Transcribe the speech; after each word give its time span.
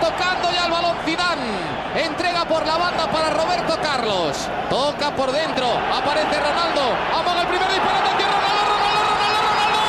tocando 0.00 0.50
ya 0.52 0.66
el 0.66 0.72
balón 0.72 0.96
Zidane. 1.04 1.80
Entrega 1.94 2.44
por 2.44 2.66
la 2.66 2.76
banda 2.76 3.10
para 3.10 3.30
Roberto 3.30 3.78
Carlos. 3.82 4.48
Toca 4.68 5.14
por 5.14 5.30
dentro. 5.32 5.66
Aparece 5.92 6.40
Ronaldo. 6.40 6.82
Amaga 7.18 7.42
el 7.42 7.48
primer 7.48 7.68
disparo. 7.68 8.00
¡Ronaldo, 8.00 8.64
Ronaldo, 8.70 9.40
Ronaldo, 9.50 9.80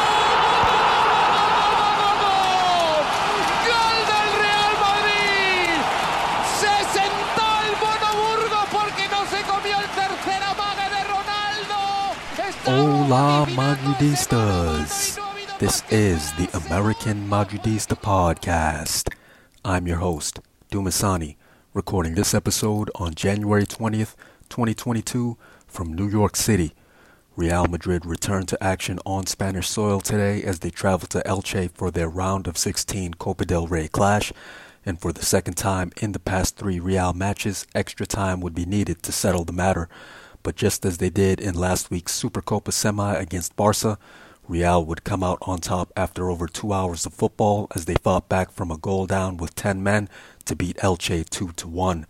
Ronaldo, 2.02 2.32
¡Gol 3.70 3.98
del 4.12 4.30
Real 4.42 4.74
Madrid! 4.86 5.78
Se 6.60 6.74
sentó 6.98 7.48
el 7.68 7.74
Bonoburgo 7.84 8.60
porque 8.72 9.04
no 9.10 9.22
se 9.30 9.40
comió 9.44 9.76
el 9.80 9.90
tercer 10.00 10.42
amague 10.44 10.88
de 10.96 11.02
Ronaldo. 11.14 11.80
Hola, 12.66 13.46
madridistas. 13.56 15.18
This 15.60 15.84
is 15.92 16.34
the 16.38 16.50
American 16.58 17.30
Madridista 17.30 17.96
Podcast. 17.96 19.21
I'm 19.64 19.86
your 19.86 19.98
host, 19.98 20.40
Dumisani, 20.72 21.36
recording 21.76 22.16
this 22.16 22.34
episode 22.34 22.90
on 22.96 23.14
January 23.14 23.68
20th, 23.68 24.16
2022, 24.50 25.38
from 25.68 25.94
New 25.94 26.10
York 26.10 26.36
City. 26.36 26.74
Real 27.36 27.68
Madrid 27.68 28.04
returned 28.04 28.48
to 28.48 28.64
action 28.64 28.98
on 29.06 29.28
Spanish 29.28 29.70
soil 29.70 30.00
today 30.00 30.42
as 30.42 30.60
they 30.60 30.72
traveled 30.72 31.12
to 31.12 31.22
Elche 31.28 31.70
for 31.76 31.92
their 31.92 32.10
round 32.10 32.48
of 32.48 32.58
16 32.58 33.14
Copa 33.14 33.46
del 33.46 33.68
Rey 33.68 33.88
clash. 33.88 34.34
And 34.84 35.00
for 35.00 35.14
the 35.14 35.24
second 35.24 35.58
time 35.58 35.92
in 36.02 36.14
the 36.14 36.20
past 36.20 36.58
three 36.58 36.80
Real 36.80 37.14
matches, 37.14 37.68
extra 37.76 38.08
time 38.08 38.42
would 38.42 38.56
be 38.56 38.66
needed 38.66 39.04
to 39.04 39.12
settle 39.12 39.46
the 39.46 39.54
matter. 39.54 39.90
But 40.42 40.56
just 40.56 40.88
as 40.88 40.98
they 40.98 41.12
did 41.12 41.40
in 41.40 41.54
last 41.54 41.92
week's 41.92 42.20
Supercopa 42.20 42.74
semi 42.74 43.14
against 43.14 43.56
Barca, 43.56 44.00
Real 44.48 44.84
would 44.84 45.04
come 45.04 45.24
out 45.24 45.38
on 45.44 45.60
top 45.60 45.92
after 45.96 46.30
over 46.30 46.48
two 46.48 46.74
hours 46.74 47.06
of 47.06 47.14
football 47.14 47.68
as 47.76 47.86
they 47.86 47.96
fought 47.96 48.28
back 48.28 48.52
from 48.52 48.72
a 48.72 48.78
goal 48.78 49.06
down 49.06 49.38
with 49.38 49.56
10 49.56 49.82
men 49.82 50.10
to 50.46 50.56
beat 50.56 50.78
Elche 50.78 51.30
2 51.30 51.52
to 51.54 51.68
1. 51.68 52.06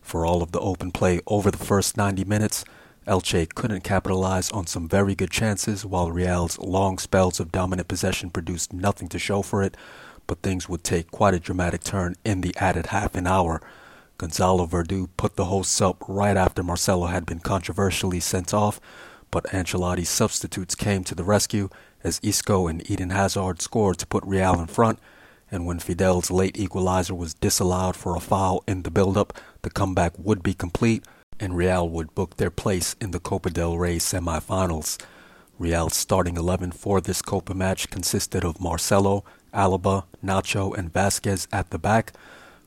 For 0.00 0.26
all 0.26 0.42
of 0.42 0.52
the 0.52 0.60
open 0.60 0.90
play 0.90 1.20
over 1.26 1.50
the 1.50 1.64
first 1.64 1.96
90 1.96 2.24
minutes, 2.24 2.64
Elche 3.06 3.54
couldn't 3.54 3.84
capitalize 3.84 4.50
on 4.50 4.66
some 4.66 4.86
very 4.86 5.14
good 5.14 5.30
chances 5.30 5.86
while 5.86 6.10
Real's 6.10 6.58
long 6.58 6.98
spells 6.98 7.40
of 7.40 7.52
dominant 7.52 7.88
possession 7.88 8.28
produced 8.28 8.72
nothing 8.72 9.08
to 9.08 9.18
show 9.18 9.40
for 9.40 9.62
it, 9.62 9.76
but 10.26 10.42
things 10.42 10.68
would 10.68 10.84
take 10.84 11.10
quite 11.10 11.32
a 11.32 11.40
dramatic 11.40 11.82
turn 11.82 12.16
in 12.24 12.42
the 12.42 12.54
added 12.58 12.86
half 12.86 13.14
an 13.14 13.26
hour. 13.26 13.62
Gonzalo 14.18 14.66
Verdu 14.66 15.08
put 15.16 15.36
the 15.36 15.46
hosts 15.46 15.80
up 15.80 16.04
right 16.06 16.36
after 16.36 16.62
Marcelo 16.62 17.06
had 17.06 17.24
been 17.24 17.38
controversially 17.38 18.20
sent 18.20 18.52
off, 18.52 18.80
but 19.30 19.52
Ancelotti's 19.52 20.08
substitutes 20.08 20.74
came 20.74 21.04
to 21.04 21.14
the 21.14 21.24
rescue 21.24 21.68
as 22.04 22.20
Isco 22.22 22.66
and 22.66 22.88
Eden 22.90 23.10
Hazard 23.10 23.60
scored 23.60 23.98
to 23.98 24.06
put 24.06 24.24
Real 24.24 24.58
in 24.60 24.66
front, 24.66 24.98
and 25.50 25.66
when 25.66 25.78
Fidel's 25.78 26.30
late 26.30 26.58
equalizer 26.58 27.14
was 27.14 27.34
disallowed 27.34 27.96
for 27.96 28.16
a 28.16 28.20
foul 28.20 28.62
in 28.68 28.82
the 28.82 28.90
build-up, 28.90 29.32
the 29.62 29.70
comeback 29.70 30.12
would 30.18 30.42
be 30.42 30.54
complete, 30.54 31.04
and 31.40 31.56
Real 31.56 31.88
would 31.88 32.14
book 32.14 32.36
their 32.36 32.50
place 32.50 32.94
in 33.00 33.10
the 33.10 33.20
Copa 33.20 33.50
del 33.50 33.78
Rey 33.78 33.98
semi-finals. 33.98 34.98
Real's 35.58 35.96
starting 35.96 36.36
11 36.36 36.72
for 36.72 37.00
this 37.00 37.22
Copa 37.22 37.54
match 37.54 37.90
consisted 37.90 38.44
of 38.44 38.60
Marcelo, 38.60 39.24
Alaba, 39.52 40.04
Nacho, 40.24 40.76
and 40.76 40.92
Vázquez 40.92 41.48
at 41.52 41.70
the 41.70 41.78
back, 41.78 42.12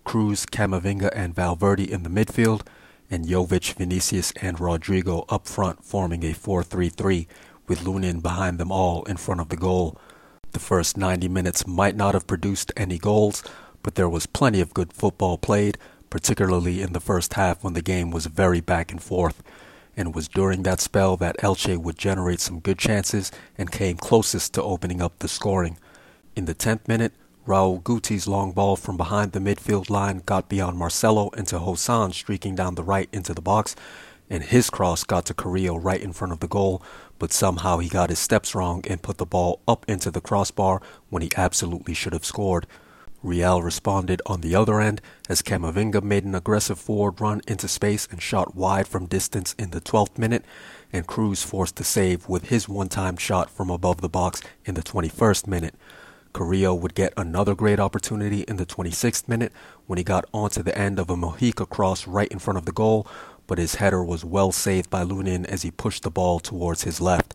Kroos, 0.06 0.46
Camavinga, 0.46 1.10
and 1.16 1.36
Valverde 1.36 1.90
in 1.90 2.04
the 2.04 2.10
midfield, 2.10 2.62
and 3.12 3.26
Jovic, 3.26 3.74
Vinicius, 3.74 4.32
and 4.42 4.58
Rodrygo 4.58 5.26
up 5.28 5.48
front 5.48 5.84
forming 5.84 6.24
a 6.24 6.34
4-3-3 6.34 7.28
with 7.68 7.82
Lunin 7.82 8.22
behind 8.22 8.58
them 8.58 8.72
all 8.72 9.04
in 9.04 9.18
front 9.18 9.42
of 9.42 9.50
the 9.50 9.58
goal. 9.58 10.00
The 10.54 10.60
first 10.60 10.98
90 10.98 11.28
minutes 11.28 11.68
might 11.68 11.96
not 11.96 12.14
have 12.14 12.26
produced 12.26 12.72
any 12.76 12.98
goals, 12.98 13.44
but 13.84 13.96
there 13.96 14.10
was 14.10 14.26
plenty 14.26 14.62
of 14.62 14.74
good 14.74 14.94
football 14.94 15.38
played, 15.38 15.78
particularly 16.10 16.82
in 16.82 16.94
the 16.94 17.00
first 17.00 17.34
half 17.34 17.64
when 17.64 17.74
the 17.74 17.82
game 17.82 18.12
was 18.12 18.26
very 18.26 18.62
back 18.62 18.92
and 18.92 19.04
forth. 19.04 19.44
And 19.96 20.10
it 20.10 20.16
was 20.16 20.30
during 20.30 20.64
that 20.64 20.80
spell 20.80 21.18
that 21.18 21.38
Elche 21.40 21.78
would 21.78 21.98
generate 21.98 22.40
some 22.40 22.62
good 22.62 22.78
chances 22.78 23.32
and 23.58 23.72
came 23.72 23.98
closest 23.98 24.54
to 24.54 24.64
opening 24.64 25.02
up 25.02 25.20
the 25.20 25.28
scoring. 25.28 25.78
In 26.36 26.46
the 26.46 26.56
10th 26.56 26.88
minute, 26.88 27.14
Raul 27.52 27.84
Guti's 27.84 28.30
long 28.30 28.54
ball 28.54 28.78
from 28.78 28.96
behind 28.96 29.34
the 29.34 29.42
midfield 29.42 29.90
line 29.90 30.22
got 30.26 30.48
beyond 30.48 30.78
Marcelo 30.78 31.28
into 31.32 31.60
Josan 31.60 32.14
streaking 32.14 32.56
down 32.56 32.76
the 32.76 32.82
right 32.84 33.10
into 33.12 33.34
the 33.34 33.42
box, 33.42 33.76
and 34.30 34.42
his 34.42 34.70
cross 34.70 35.04
got 35.04 35.26
to 35.26 35.34
Carrillo 35.34 35.76
right 35.76 36.02
in 36.02 36.14
front 36.14 36.32
of 36.32 36.40
the 36.40 36.48
goal, 36.48 36.82
but 37.20 37.34
somehow 37.34 37.80
he 37.80 37.90
got 37.90 38.10
his 38.10 38.20
steps 38.20 38.56
wrong 38.56 38.86
and 38.90 39.02
put 39.02 39.18
the 39.18 39.26
ball 39.26 39.60
up 39.68 39.84
into 39.90 40.10
the 40.10 40.22
crossbar 40.22 40.82
when 41.10 41.22
he 41.22 41.30
absolutely 41.36 41.94
should 41.94 42.14
have 42.14 42.24
scored. 42.24 42.68
Real 43.22 43.62
responded 43.62 44.22
on 44.26 44.40
the 44.40 44.56
other 44.56 44.80
end 44.80 45.02
as 45.28 45.42
Camavinga 45.42 46.02
made 46.02 46.24
an 46.24 46.36
aggressive 46.36 46.80
forward 46.80 47.20
run 47.20 47.42
into 47.50 47.68
space 47.68 48.08
and 48.10 48.22
shot 48.22 48.56
wide 48.56 48.88
from 48.88 49.08
distance 49.08 49.56
in 49.60 49.72
the 49.72 49.82
12th 49.82 50.18
minute, 50.18 50.46
and 50.94 51.06
Kroos 51.06 51.44
forced 51.44 51.76
the 51.76 51.84
save 51.84 52.30
with 52.30 52.48
his 52.48 52.70
one-time 52.70 53.18
shot 53.18 53.50
from 53.50 53.70
above 53.70 54.00
the 54.00 54.08
box 54.08 54.42
in 54.64 54.76
the 54.76 54.82
21st 54.82 55.48
minute. 55.48 55.76
Carrillo 56.34 56.74
would 56.74 56.96
get 56.96 57.14
another 57.18 57.56
great 57.56 57.80
opportunity 57.80 58.42
in 58.42 58.58
the 58.58 58.66
26th 58.66 59.28
minute 59.28 59.52
when 59.88 59.98
he 59.98 60.04
got 60.04 60.26
onto 60.34 60.64
the 60.64 60.78
end 60.78 61.00
of 61.00 61.10
a 61.10 61.16
Mojica 61.16 61.68
cross 61.68 62.08
right 62.08 62.32
in 62.32 62.40
front 62.40 62.58
of 62.58 62.66
the 62.66 62.72
goal, 62.72 63.08
but 63.48 63.58
his 63.58 63.76
header 63.76 64.04
was 64.04 64.24
well 64.24 64.52
saved 64.52 64.90
by 64.90 65.04
Lunin 65.04 65.46
as 65.46 65.64
he 65.64 65.72
pushed 65.72 66.04
the 66.04 66.12
ball 66.12 66.40
towards 66.40 66.84
his 66.84 67.02
left. 67.02 67.34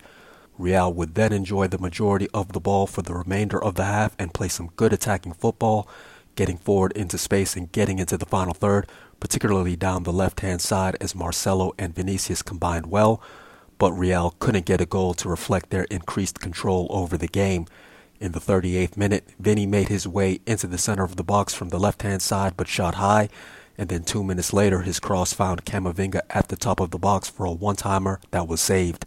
Real 0.59 0.93
would 0.93 1.15
then 1.15 1.33
enjoy 1.33 1.67
the 1.67 1.79
majority 1.79 2.29
of 2.33 2.53
the 2.53 2.61
ball 2.61 2.87
for 2.87 3.03
the 3.03 3.15
remainder 3.15 3.63
of 3.63 3.75
the 3.75 3.85
half 3.85 4.17
and 4.19 4.33
play 4.33 4.49
some 4.49 4.71
good 4.77 4.93
attacking 4.93 5.35
football, 5.35 5.87
getting 6.35 6.57
forward 6.57 6.93
into 6.93 7.19
space 7.19 7.57
and 7.57 7.73
getting 7.73 7.99
into 7.99 8.17
the 8.17 8.25
final 8.27 8.55
third, 8.55 8.89
particularly 9.21 9.77
down 9.77 10.03
the 10.03 10.13
left-hand 10.13 10.61
side 10.61 10.97
as 11.01 11.15
Marcelo 11.15 11.73
and 11.79 11.95
Vinicius 11.95 12.43
combined 12.43 12.87
well, 12.87 13.21
but 13.79 13.93
Real 13.93 14.35
couldn't 14.39 14.65
get 14.65 14.81
a 14.81 14.87
goal 14.87 15.13
to 15.15 15.29
reflect 15.29 15.71
their 15.71 15.85
increased 15.85 16.41
control 16.41 16.87
over 16.91 17.19
the 17.19 17.29
game. 17.29 17.67
In 18.19 18.33
the 18.33 18.41
38th 18.41 18.97
minute, 18.97 19.29
Vinny 19.39 19.67
made 19.67 19.89
his 19.89 20.09
way 20.09 20.41
into 20.47 20.67
the 20.67 20.79
center 20.79 21.05
of 21.05 21.17
the 21.17 21.23
box 21.23 21.53
from 21.53 21.69
the 21.69 21.79
left-hand 21.79 22.23
side 22.23 22.55
but 22.57 22.67
shot 22.67 22.95
high, 22.95 23.29
and 23.77 23.91
then 23.91 24.05
two 24.05 24.25
minutes 24.25 24.55
later 24.55 24.81
his 24.81 24.99
cross 24.99 25.35
found 25.35 25.67
Camavinga 25.67 26.23
at 26.31 26.49
the 26.49 26.57
top 26.57 26.81
of 26.81 26.93
the 26.93 26.99
box 26.99 27.29
for 27.29 27.45
a 27.45 27.53
one-timer 27.53 28.21
that 28.31 28.49
was 28.49 28.63
saved. 28.63 29.05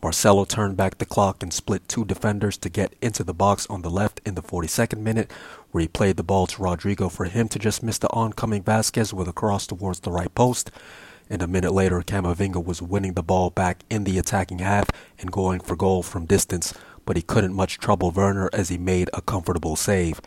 Marcelo 0.00 0.44
turned 0.44 0.76
back 0.76 0.98
the 0.98 1.04
clock 1.04 1.42
and 1.42 1.52
split 1.52 1.88
two 1.88 2.04
defenders 2.04 2.56
to 2.58 2.68
get 2.68 2.94
into 3.02 3.24
the 3.24 3.34
box 3.34 3.66
on 3.68 3.82
the 3.82 3.90
left 3.90 4.20
in 4.24 4.36
the 4.36 4.42
42nd 4.42 4.98
minute, 4.98 5.32
where 5.72 5.80
he 5.82 5.88
played 5.88 6.16
the 6.16 6.22
ball 6.22 6.46
to 6.46 6.62
Rodrygo 6.62 7.10
for 7.10 7.24
him 7.24 7.48
to 7.48 7.58
just 7.58 7.82
miss 7.82 7.98
the 7.98 8.12
oncoming 8.12 8.62
Vázquez 8.62 9.12
with 9.12 9.26
a 9.26 9.32
cross 9.32 9.66
towards 9.66 10.00
the 10.00 10.12
right 10.12 10.32
post. 10.32 10.70
And 11.28 11.42
a 11.42 11.48
minute 11.48 11.72
later, 11.72 12.02
Camavinga 12.02 12.62
was 12.62 12.82
winning 12.82 13.14
the 13.14 13.22
ball 13.22 13.50
back 13.50 13.82
in 13.90 14.04
the 14.04 14.18
attacking 14.18 14.58
half 14.58 14.90
and 15.18 15.32
going 15.32 15.58
for 15.58 15.74
goal 15.74 16.02
from 16.02 16.26
distance, 16.26 16.74
but 17.04 17.16
he 17.16 17.22
couldn't 17.22 17.54
much 17.54 17.78
trouble 17.78 18.10
Werner 18.10 18.50
as 18.52 18.68
he 18.68 18.78
made 18.78 19.10
a 19.12 19.22
comfortable 19.22 19.76
save. 19.76 20.20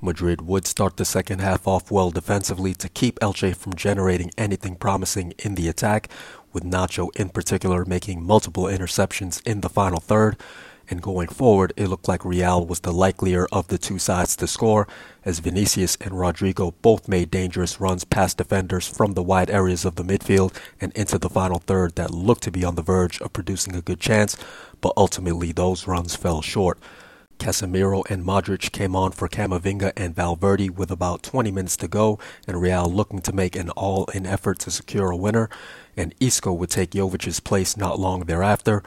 Madrid 0.00 0.42
would 0.42 0.66
start 0.66 0.96
the 0.96 1.04
second 1.04 1.40
half 1.40 1.68
off 1.68 1.90
well 1.90 2.10
defensively 2.10 2.74
to 2.74 2.88
keep 2.88 3.20
Elche 3.20 3.54
from 3.54 3.74
generating 3.74 4.32
anything 4.36 4.74
promising 4.74 5.32
in 5.38 5.54
the 5.54 5.68
attack, 5.68 6.08
with 6.52 6.64
Nacho 6.64 7.08
in 7.14 7.28
particular 7.28 7.84
making 7.84 8.22
multiple 8.22 8.64
interceptions 8.64 9.40
in 9.46 9.60
the 9.60 9.68
final 9.68 10.00
third. 10.00 10.36
And 10.90 11.00
going 11.00 11.28
forward, 11.28 11.72
it 11.76 11.86
looked 11.86 12.08
like 12.08 12.24
Real 12.24 12.66
was 12.66 12.80
the 12.80 12.92
likelier 12.92 13.46
of 13.52 13.68
the 13.68 13.78
two 13.78 13.98
sides 13.98 14.34
to 14.36 14.48
score, 14.48 14.88
as 15.24 15.38
Vinicius 15.38 15.96
and 16.00 16.10
Rodrygo 16.10 16.74
both 16.82 17.08
made 17.08 17.30
dangerous 17.30 17.80
runs 17.80 18.04
past 18.04 18.38
defenders 18.38 18.88
from 18.88 19.14
the 19.14 19.22
wide 19.22 19.48
areas 19.48 19.84
of 19.84 19.94
the 19.94 20.02
midfield 20.02 20.52
and 20.80 20.92
into 20.94 21.16
the 21.16 21.30
final 21.30 21.60
third 21.60 21.94
that 21.94 22.10
looked 22.10 22.42
to 22.42 22.50
be 22.50 22.64
on 22.64 22.74
the 22.74 22.82
verge 22.82 23.20
of 23.20 23.32
producing 23.32 23.76
a 23.76 23.80
good 23.80 24.00
chance, 24.00 24.36
but 24.82 24.92
ultimately 24.94 25.52
those 25.52 25.86
runs 25.86 26.14
fell 26.14 26.42
short. 26.42 26.78
Casemiro 27.38 28.08
and 28.08 28.24
Modric 28.24 28.70
came 28.70 28.94
on 28.94 29.10
for 29.10 29.28
Camavinga 29.28 29.92
and 29.96 30.14
Valverde 30.14 30.68
with 30.68 30.90
about 30.90 31.22
20 31.22 31.50
minutes 31.50 31.76
to 31.78 31.88
go, 31.88 32.18
and 32.46 32.60
Real 32.60 32.88
looking 32.88 33.20
to 33.22 33.32
make 33.32 33.56
an 33.56 33.70
all-in 33.70 34.26
effort 34.26 34.58
to 34.60 34.70
secure 34.70 35.10
a 35.10 35.16
winner, 35.16 35.48
and 35.96 36.14
Isco 36.20 36.52
would 36.52 36.70
take 36.70 36.90
Jovic's 36.90 37.40
place 37.40 37.76
not 37.76 37.98
long 37.98 38.26
thereafter. 38.26 38.82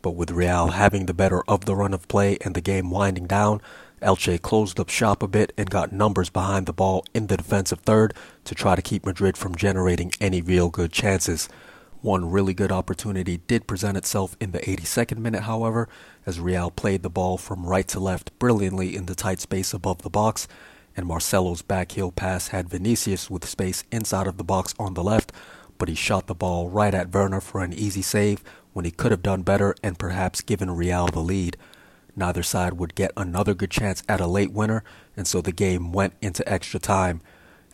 But 0.00 0.12
with 0.12 0.30
Real 0.30 0.68
having 0.68 1.06
the 1.06 1.12
better 1.12 1.42
of 1.48 1.64
the 1.64 1.74
run 1.74 1.92
of 1.92 2.06
play 2.08 2.38
and 2.42 2.54
the 2.54 2.60
game 2.60 2.88
winding 2.90 3.26
down, 3.26 3.60
Elche 4.00 4.40
closed 4.40 4.78
up 4.78 4.88
shop 4.88 5.22
a 5.22 5.28
bit 5.28 5.52
and 5.58 5.68
got 5.68 5.92
numbers 5.92 6.30
behind 6.30 6.66
the 6.66 6.72
ball 6.72 7.04
in 7.12 7.26
the 7.26 7.36
defensive 7.36 7.80
third 7.80 8.14
to 8.44 8.54
try 8.54 8.76
to 8.76 8.82
keep 8.82 9.04
Madrid 9.04 9.36
from 9.36 9.56
generating 9.56 10.12
any 10.20 10.40
real 10.40 10.70
good 10.70 10.92
chances. 10.92 11.48
One 12.00 12.30
really 12.30 12.54
good 12.54 12.70
opportunity 12.70 13.38
did 13.48 13.66
present 13.66 13.96
itself 13.96 14.36
in 14.40 14.52
the 14.52 14.60
82nd 14.60 15.18
minute, 15.18 15.42
however, 15.42 15.88
as 16.24 16.38
Real 16.38 16.70
played 16.70 17.02
the 17.02 17.10
ball 17.10 17.36
from 17.36 17.66
right 17.66 17.88
to 17.88 17.98
left 17.98 18.38
brilliantly 18.38 18.94
in 18.94 19.06
the 19.06 19.16
tight 19.16 19.40
space 19.40 19.74
above 19.74 20.02
the 20.02 20.10
box, 20.10 20.46
and 20.96 21.06
Marcelo's 21.06 21.60
backheel 21.60 22.14
pass 22.14 22.48
had 22.48 22.68
Vinicius 22.68 23.28
with 23.28 23.48
space 23.48 23.82
inside 23.90 24.28
of 24.28 24.36
the 24.36 24.44
box 24.44 24.76
on 24.78 24.94
the 24.94 25.02
left, 25.02 25.32
but 25.76 25.88
he 25.88 25.96
shot 25.96 26.28
the 26.28 26.36
ball 26.36 26.68
right 26.68 26.94
at 26.94 27.12
Werner 27.12 27.40
for 27.40 27.64
an 27.64 27.72
easy 27.72 28.02
save 28.02 28.44
when 28.72 28.84
he 28.84 28.92
could 28.92 29.10
have 29.10 29.22
done 29.22 29.42
better 29.42 29.74
and 29.82 29.98
perhaps 29.98 30.40
given 30.40 30.70
Real 30.70 31.08
the 31.08 31.18
lead. 31.18 31.56
Neither 32.14 32.44
side 32.44 32.74
would 32.74 32.94
get 32.94 33.10
another 33.16 33.54
good 33.54 33.72
chance 33.72 34.04
at 34.08 34.20
a 34.20 34.28
late 34.28 34.52
winner, 34.52 34.84
and 35.16 35.26
so 35.26 35.40
the 35.40 35.50
game 35.50 35.90
went 35.92 36.14
into 36.20 36.48
extra 36.48 36.78
time. 36.78 37.20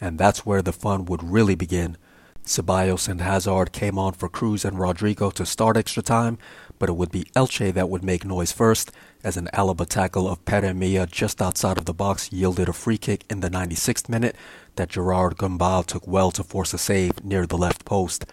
and 0.01 0.19
that's 0.19 0.45
where 0.45 0.63
the 0.63 0.73
fun 0.73 1.05
would 1.07 1.23
really 1.23 1.55
begin. 1.55 1.97
Ceballos 2.45 3.09
and 3.09 3.23
Hazard 3.23 3.73
came 3.73 3.99
on 3.99 4.13
for 4.13 4.29
Kroos 4.29 4.67
and 4.67 4.77
Rodrygo 4.77 5.33
to 5.33 5.47
start 5.47 5.79
extra 5.79 6.03
time, 6.03 6.37
but 6.79 6.91
it 6.91 6.93
would 6.93 7.11
be 7.11 7.25
Elche 7.35 7.73
that 7.73 7.89
would 7.89 8.05
make 8.05 8.23
noise 8.23 8.53
first, 8.53 8.93
as 9.23 9.39
an 9.39 9.49
Alaba 9.55 9.87
tackle 9.87 10.29
of 10.29 10.45
Pere 10.45 10.75
Milla 10.75 11.07
just 11.07 11.41
outside 11.41 11.79
of 11.79 11.87
the 11.87 11.95
box 11.95 12.31
yielded 12.31 12.69
a 12.69 12.75
free 12.75 12.99
kick 12.99 13.25
in 13.31 13.41
the 13.41 13.49
96th 13.49 14.11
minute 14.11 14.37
that 14.77 14.91
Gerard 14.91 15.39
Gumbau 15.39 15.87
took 15.87 16.07
well 16.07 16.31
to 16.33 16.45
force 16.45 16.75
a 16.75 16.79
save 16.79 17.25
near 17.25 17.47
the 17.47 17.57
left 17.57 17.87
post. 17.87 18.27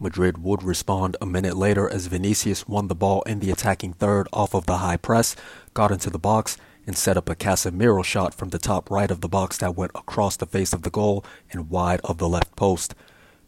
Madrid 0.00 0.38
would 0.38 0.62
respond 0.62 1.18
a 1.20 1.26
minute 1.26 1.56
later 1.56 1.90
as 1.90 2.06
Vinicius 2.06 2.66
won 2.66 2.88
the 2.88 2.94
ball 2.94 3.20
in 3.22 3.40
the 3.40 3.50
attacking 3.50 3.92
third 3.92 4.28
off 4.32 4.54
of 4.54 4.64
the 4.64 4.78
high 4.78 4.96
press, 4.96 5.36
got 5.74 5.90
into 5.90 6.08
the 6.08 6.18
box, 6.18 6.56
and 6.86 6.96
set 6.96 7.18
up 7.18 7.28
a 7.28 7.34
Casemiro 7.34 8.02
shot 8.02 8.32
from 8.32 8.48
the 8.48 8.58
top 8.58 8.90
right 8.90 9.10
of 9.10 9.20
the 9.20 9.28
box 9.28 9.58
that 9.58 9.76
went 9.76 9.92
across 9.94 10.38
the 10.38 10.46
face 10.46 10.72
of 10.72 10.82
the 10.82 10.90
goal 10.90 11.22
and 11.52 11.68
wide 11.68 12.00
of 12.04 12.16
the 12.16 12.28
left 12.28 12.56
post. 12.56 12.94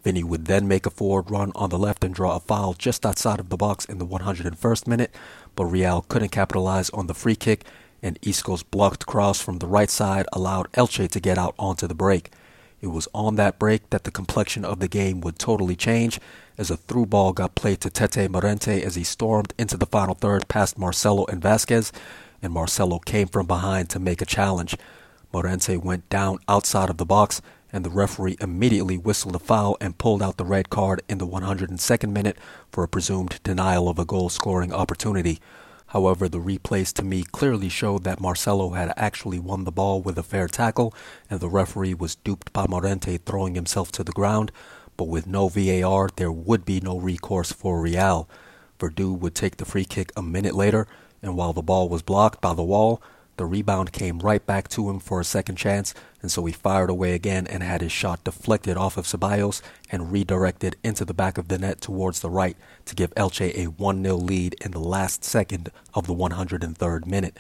Vinny 0.03 0.25
would 0.25 0.47
then 0.47 0.67
make 0.67 0.87
a 0.87 0.91
forward 0.91 1.31
run 1.31 1.53
on 1.55 1.71
the 1.71 1.79
left 1.79 2.05
and 2.05 2.15
draw 2.15 2.37
a 2.37 2.41
foul 2.41 2.75
just 2.75 3.05
outside 3.05 3.39
of 3.39 3.51
the 3.51 3.57
box 3.57 3.85
in 3.85 3.99
the 3.99 4.07
101st 4.07 4.87
minute, 4.87 5.15
but 5.55 5.67
Real 5.67 6.03
couldn't 6.09 6.31
capitalize 6.31 6.91
on 6.91 7.07
the 7.07 7.15
free 7.15 7.37
kick, 7.37 7.65
and 8.03 8.19
Isco's 8.23 8.63
blocked 8.63 9.07
cross 9.07 9.41
from 9.41 9.59
the 9.59 9.67
right 9.67 9.91
side 9.91 10.27
allowed 10.33 10.73
Elche 10.73 11.09
to 11.11 11.21
get 11.21 11.37
out 11.37 11.55
onto 11.59 11.87
the 11.87 11.95
break. 11.95 12.31
It 12.81 12.87
was 12.87 13.09
on 13.13 13.37
that 13.37 13.59
break 13.59 13.91
that 13.91 14.05
the 14.05 14.11
complexion 14.11 14.65
of 14.65 14.81
the 14.81 14.89
game 14.89 15.21
would 15.21 15.39
totally 15.39 15.77
change 15.77 16.19
as 16.57 16.71
a 16.71 16.79
through 16.79 17.07
ball 17.07 17.33
got 17.35 17.55
played 17.55 17.81
to 17.83 17.91
Tete 17.91 18.31
Morente 18.31 18.83
as 18.83 18.95
he 18.95 19.05
stormed 19.05 19.53
into 19.59 19.77
the 19.77 19.87
final 19.87 20.15
third 20.15 20.49
past 20.49 20.79
Marcelo 20.79 21.27
and 21.27 21.43
Vázquez, 21.43 21.93
and 22.43 22.55
Marcelo 22.55 22.99
came 22.99 23.29
from 23.29 23.47
behind 23.47 23.91
to 23.91 23.99
make 23.99 24.23
a 24.23 24.27
challenge. 24.27 24.77
Morente 25.33 25.77
went 25.77 26.09
down 26.09 26.39
outside 26.49 26.89
of 26.89 26.97
the 26.97 27.05
box 27.05 27.43
and 27.73 27.85
the 27.85 27.91
referee 27.91 28.37
immediately 28.41 28.99
whistled 28.99 29.37
a 29.37 29.39
foul 29.39 29.77
and 29.81 29.99
pulled 29.99 30.23
out 30.23 30.37
the 30.37 30.45
red 30.45 30.71
card 30.71 31.03
in 31.09 31.19
the 31.19 31.27
102nd 31.27 32.13
minute 32.13 32.37
for 32.71 32.85
a 32.85 32.89
presumed 32.89 33.41
denial 33.43 33.89
of 33.89 33.99
a 33.99 34.05
goal 34.05 34.29
scoring 34.29 34.73
opportunity. 34.73 35.41
However, 35.89 36.29
the 36.29 36.39
replays 36.39 36.93
to 36.95 37.05
me 37.05 37.25
clearly 37.25 37.69
showed 37.69 38.05
that 38.05 38.21
Marcelo 38.21 38.71
had 38.71 38.93
actually 38.97 39.41
won 39.41 39.65
the 39.65 39.73
ball 39.73 40.01
with 40.01 40.17
a 40.19 40.23
fair 40.23 40.47
tackle, 40.47 40.95
and 41.29 41.41
the 41.41 41.49
referee 41.49 41.95
was 41.95 42.15
duped 42.15 42.53
by 42.53 42.67
Morente 42.67 43.19
throwing 43.19 43.57
himself 43.57 43.91
to 43.93 44.05
the 44.05 44.13
ground. 44.13 44.53
But 44.97 45.09
with 45.09 45.27
no 45.27 45.49
VAR, 45.49 46.09
there 46.15 46.31
would 46.31 46.65
be 46.65 46.81
no 46.81 46.97
recourse 46.99 47.53
for 47.53 47.81
Real. 47.81 48.29
Verdú 48.79 49.19
would 49.19 49.35
take 49.35 49.57
the 49.57 49.65
free 49.65 49.85
kick 49.85 50.13
a 50.17 50.23
minute 50.23 50.55
later, 50.55 50.87
and 51.23 51.37
while 51.37 51.53
the 51.53 51.61
ball 51.63 51.89
was 51.89 52.03
blocked 52.03 52.41
by 52.41 52.55
the 52.55 52.63
wall, 52.63 53.03
the 53.41 53.47
rebound 53.47 53.91
came 53.91 54.19
right 54.19 54.45
back 54.45 54.69
to 54.69 54.91
him 54.91 55.01
for 55.01 55.19
a 55.19 55.25
second 55.25 55.57
chance, 55.57 55.95
and 56.21 56.31
so 56.31 56.45
he 56.45 56.53
fired 56.53 56.91
away 56.91 57.15
again 57.15 57.47
and 57.47 57.63
had 57.63 57.81
his 57.81 57.91
shot 57.91 58.23
deflected 58.23 58.77
off 58.77 58.99
of 58.99 59.07
Ceballos 59.07 59.63
and 59.91 60.13
redirected 60.13 60.77
into 60.85 61.07
the 61.07 61.15
back 61.15 61.39
of 61.39 61.49
the 61.49 61.57
net 61.57 61.81
towards 61.81 62.21
the 62.21 62.29
right 62.29 62.55
to 62.85 62.95
give 62.95 63.15
Elche 63.15 63.57
a 63.57 63.65
1 63.69 64.05
0 64.05 64.17
lead 64.17 64.57
in 64.61 64.73
the 64.73 64.79
last 64.79 65.25
second 65.25 65.71
of 65.95 66.07
the 66.07 66.15
103rd 66.15 67.07
minute. 67.07 67.39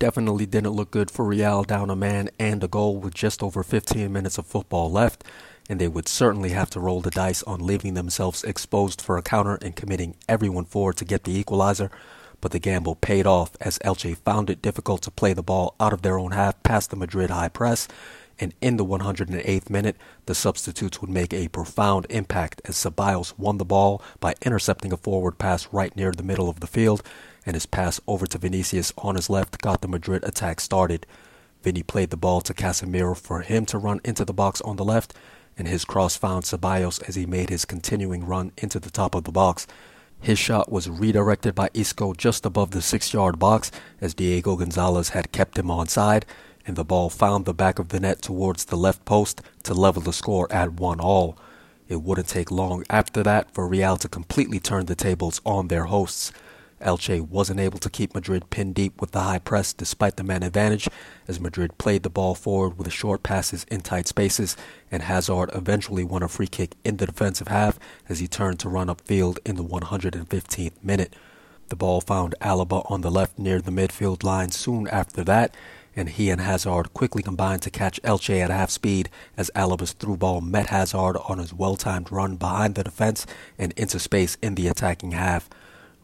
Definitely 0.00 0.46
didn't 0.46 0.72
look 0.72 0.90
good 0.90 1.08
for 1.08 1.24
Real 1.24 1.62
down 1.62 1.88
a 1.88 1.94
man 1.94 2.30
and 2.40 2.64
a 2.64 2.66
goal 2.66 2.96
with 2.96 3.14
just 3.14 3.40
over 3.40 3.62
15 3.62 4.12
minutes 4.12 4.38
of 4.38 4.46
football 4.46 4.90
left, 4.90 5.22
and 5.70 5.80
they 5.80 5.86
would 5.86 6.08
certainly 6.08 6.50
have 6.50 6.70
to 6.70 6.80
roll 6.80 7.00
the 7.00 7.12
dice 7.12 7.44
on 7.44 7.64
leaving 7.64 7.94
themselves 7.94 8.42
exposed 8.42 9.00
for 9.00 9.16
a 9.16 9.22
counter 9.22 9.56
and 9.62 9.76
committing 9.76 10.16
everyone 10.28 10.64
forward 10.64 10.96
to 10.96 11.04
get 11.04 11.22
the 11.22 11.38
equalizer 11.38 11.92
but 12.40 12.52
the 12.52 12.58
gamble 12.58 12.94
paid 12.94 13.26
off 13.26 13.52
as 13.60 13.78
Elche 13.80 14.16
found 14.18 14.50
it 14.50 14.62
difficult 14.62 15.02
to 15.02 15.10
play 15.10 15.32
the 15.32 15.42
ball 15.42 15.74
out 15.80 15.92
of 15.92 16.02
their 16.02 16.18
own 16.18 16.32
half 16.32 16.62
past 16.62 16.90
the 16.90 16.96
Madrid 16.96 17.30
high 17.30 17.48
press, 17.48 17.88
and 18.38 18.54
in 18.60 18.76
the 18.76 18.84
108th 18.84 19.68
minute, 19.68 19.96
the 20.26 20.34
substitutes 20.34 21.00
would 21.00 21.10
make 21.10 21.34
a 21.34 21.48
profound 21.48 22.06
impact 22.08 22.62
as 22.64 22.76
Ceballos 22.76 23.36
won 23.36 23.58
the 23.58 23.64
ball 23.64 24.02
by 24.20 24.34
intercepting 24.42 24.92
a 24.92 24.96
forward 24.96 25.38
pass 25.38 25.68
right 25.72 25.94
near 25.96 26.12
the 26.12 26.22
middle 26.22 26.48
of 26.48 26.60
the 26.60 26.66
field, 26.66 27.02
and 27.44 27.54
his 27.54 27.66
pass 27.66 28.00
over 28.06 28.26
to 28.26 28.38
Vinicius 28.38 28.92
on 28.98 29.16
his 29.16 29.28
left 29.28 29.60
got 29.60 29.80
the 29.80 29.88
Madrid 29.88 30.22
attack 30.24 30.60
started. 30.60 31.06
Vinny 31.62 31.82
played 31.82 32.10
the 32.10 32.16
ball 32.16 32.40
to 32.42 32.54
Casemiro 32.54 33.16
for 33.16 33.40
him 33.40 33.66
to 33.66 33.78
run 33.78 34.00
into 34.04 34.24
the 34.24 34.32
box 34.32 34.60
on 34.60 34.76
the 34.76 34.84
left, 34.84 35.14
and 35.56 35.66
his 35.66 35.84
cross 35.84 36.16
found 36.16 36.44
Ceballos 36.44 37.02
as 37.08 37.16
he 37.16 37.26
made 37.26 37.50
his 37.50 37.64
continuing 37.64 38.24
run 38.24 38.52
into 38.58 38.78
the 38.78 38.90
top 38.90 39.16
of 39.16 39.24
the 39.24 39.32
box. 39.32 39.66
His 40.20 40.38
shot 40.38 40.70
was 40.70 40.90
redirected 40.90 41.54
by 41.54 41.70
Isco 41.74 42.12
just 42.12 42.44
above 42.44 42.72
the 42.72 42.82
six 42.82 43.12
yard 43.12 43.38
box 43.38 43.70
as 44.00 44.14
Diego 44.14 44.56
Gonzalez 44.56 45.10
had 45.10 45.32
kept 45.32 45.58
him 45.58 45.68
onside, 45.68 46.24
and 46.66 46.76
the 46.76 46.84
ball 46.84 47.08
found 47.08 47.44
the 47.44 47.54
back 47.54 47.78
of 47.78 47.88
the 47.88 48.00
net 48.00 48.20
towards 48.20 48.66
the 48.66 48.76
left 48.76 49.04
post 49.04 49.40
to 49.62 49.74
level 49.74 50.02
the 50.02 50.12
score 50.12 50.50
at 50.52 50.74
1 50.74 51.00
all. 51.00 51.38
It 51.88 52.02
wouldn't 52.02 52.28
take 52.28 52.50
long 52.50 52.84
after 52.90 53.22
that 53.22 53.54
for 53.54 53.66
Real 53.66 53.96
to 53.96 54.08
completely 54.08 54.60
turn 54.60 54.86
the 54.86 54.94
tables 54.94 55.40
on 55.46 55.68
their 55.68 55.84
hosts. 55.84 56.32
Elche 56.80 57.20
wasn't 57.20 57.60
able 57.60 57.78
to 57.78 57.90
keep 57.90 58.14
Madrid 58.14 58.50
pinned 58.50 58.74
deep 58.74 59.00
with 59.00 59.10
the 59.12 59.20
high 59.20 59.38
press 59.38 59.72
despite 59.72 60.16
the 60.16 60.22
man 60.22 60.42
advantage, 60.42 60.88
as 61.26 61.40
Madrid 61.40 61.78
played 61.78 62.02
the 62.02 62.10
ball 62.10 62.34
forward 62.34 62.78
with 62.78 62.92
short 62.92 63.22
passes 63.22 63.64
in 63.70 63.80
tight 63.80 64.06
spaces, 64.06 64.56
and 64.90 65.02
Hazard 65.02 65.50
eventually 65.54 66.04
won 66.04 66.22
a 66.22 66.28
free 66.28 66.46
kick 66.46 66.74
in 66.84 66.96
the 66.98 67.06
defensive 67.06 67.48
half 67.48 67.78
as 68.08 68.18
he 68.18 68.28
turned 68.28 68.60
to 68.60 68.68
run 68.68 68.88
upfield 68.88 69.38
in 69.44 69.56
the 69.56 69.64
115th 69.64 70.82
minute. 70.82 71.14
The 71.68 71.76
ball 71.76 72.00
found 72.00 72.34
Alaba 72.40 72.90
on 72.90 73.02
the 73.02 73.10
left 73.10 73.38
near 73.38 73.60
the 73.60 73.70
midfield 73.70 74.22
line 74.24 74.50
soon 74.50 74.88
after 74.88 75.22
that, 75.24 75.54
and 75.94 76.08
he 76.08 76.30
and 76.30 76.40
Hazard 76.40 76.94
quickly 76.94 77.22
combined 77.22 77.62
to 77.62 77.70
catch 77.70 78.00
Elche 78.02 78.40
at 78.40 78.50
half 78.50 78.70
speed 78.70 79.10
as 79.36 79.50
Alaba's 79.54 79.92
through 79.92 80.16
ball 80.16 80.40
met 80.40 80.68
Hazard 80.68 81.16
on 81.28 81.38
his 81.38 81.52
well 81.52 81.76
timed 81.76 82.12
run 82.12 82.36
behind 82.36 82.74
the 82.74 82.84
defense 82.84 83.26
and 83.58 83.72
into 83.72 83.98
space 83.98 84.38
in 84.40 84.54
the 84.54 84.68
attacking 84.68 85.10
half. 85.10 85.50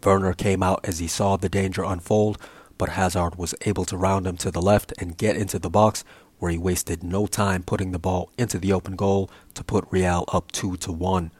Werner 0.05 0.33
came 0.35 0.63
out 0.63 0.81
as 0.85 0.99
he 0.99 1.09
saw 1.09 1.37
the 1.37 1.49
danger 1.49 1.83
unfold, 1.83 2.39
but 2.77 2.91
Hazard 2.91 3.37
was 3.37 3.55
able 3.63 3.85
to 3.87 3.97
round 3.97 4.27
him 4.27 4.37
to 4.39 4.51
the 4.51 4.63
left 4.63 4.93
and 4.99 5.17
get 5.17 5.37
into 5.37 5.59
the 5.59 5.71
box, 5.71 6.05
where 6.39 6.51
he 6.51 6.59
wasted 6.59 7.03
no 7.03 7.27
time 7.27 7.63
putting 7.63 7.93
the 7.93 7.99
ball 7.99 8.31
into 8.37 8.59
the 8.59 8.73
open 8.73 8.97
goal 8.97 9.31
to 9.55 9.65
put 9.65 9.87
Real 9.91 10.25
up 10.33 10.53
2 10.53 10.77
to 10.79 10.93
1. 10.93 11.31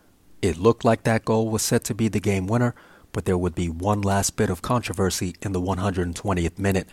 It 0.41 0.59
looked 0.59 0.85
like 0.85 1.03
that 1.03 1.25
goal 1.25 1.49
was 1.49 1.63
set 1.63 1.85
to 1.85 1.95
be 1.95 2.09
the 2.09 2.21
game 2.21 2.47
winner, 2.47 2.75
but 3.13 3.25
there 3.25 3.39
would 3.39 3.55
be 3.55 3.69
one 3.69 4.03
last 4.03 4.37
bit 4.37 4.51
of 4.51 4.63
controversy 4.63 5.35
in 5.43 5.53
the 5.53 5.61
120th 5.61 6.59
minute. 6.59 6.89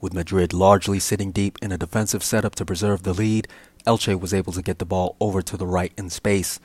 With 0.00 0.14
Madrid 0.14 0.52
largely 0.52 0.98
sitting 0.98 1.32
deep 1.32 1.58
in 1.60 1.72
a 1.72 1.78
defensive 1.78 2.22
setup 2.22 2.54
to 2.56 2.64
preserve 2.64 3.02
the 3.02 3.12
lead, 3.12 3.48
Elche 3.86 4.18
was 4.18 4.32
able 4.32 4.52
to 4.52 4.62
get 4.62 4.78
the 4.78 4.84
ball 4.84 5.16
over 5.20 5.42
to 5.42 5.56
the 5.56 5.66
right 5.66 5.92
in 5.96 6.10
space. 6.10 6.60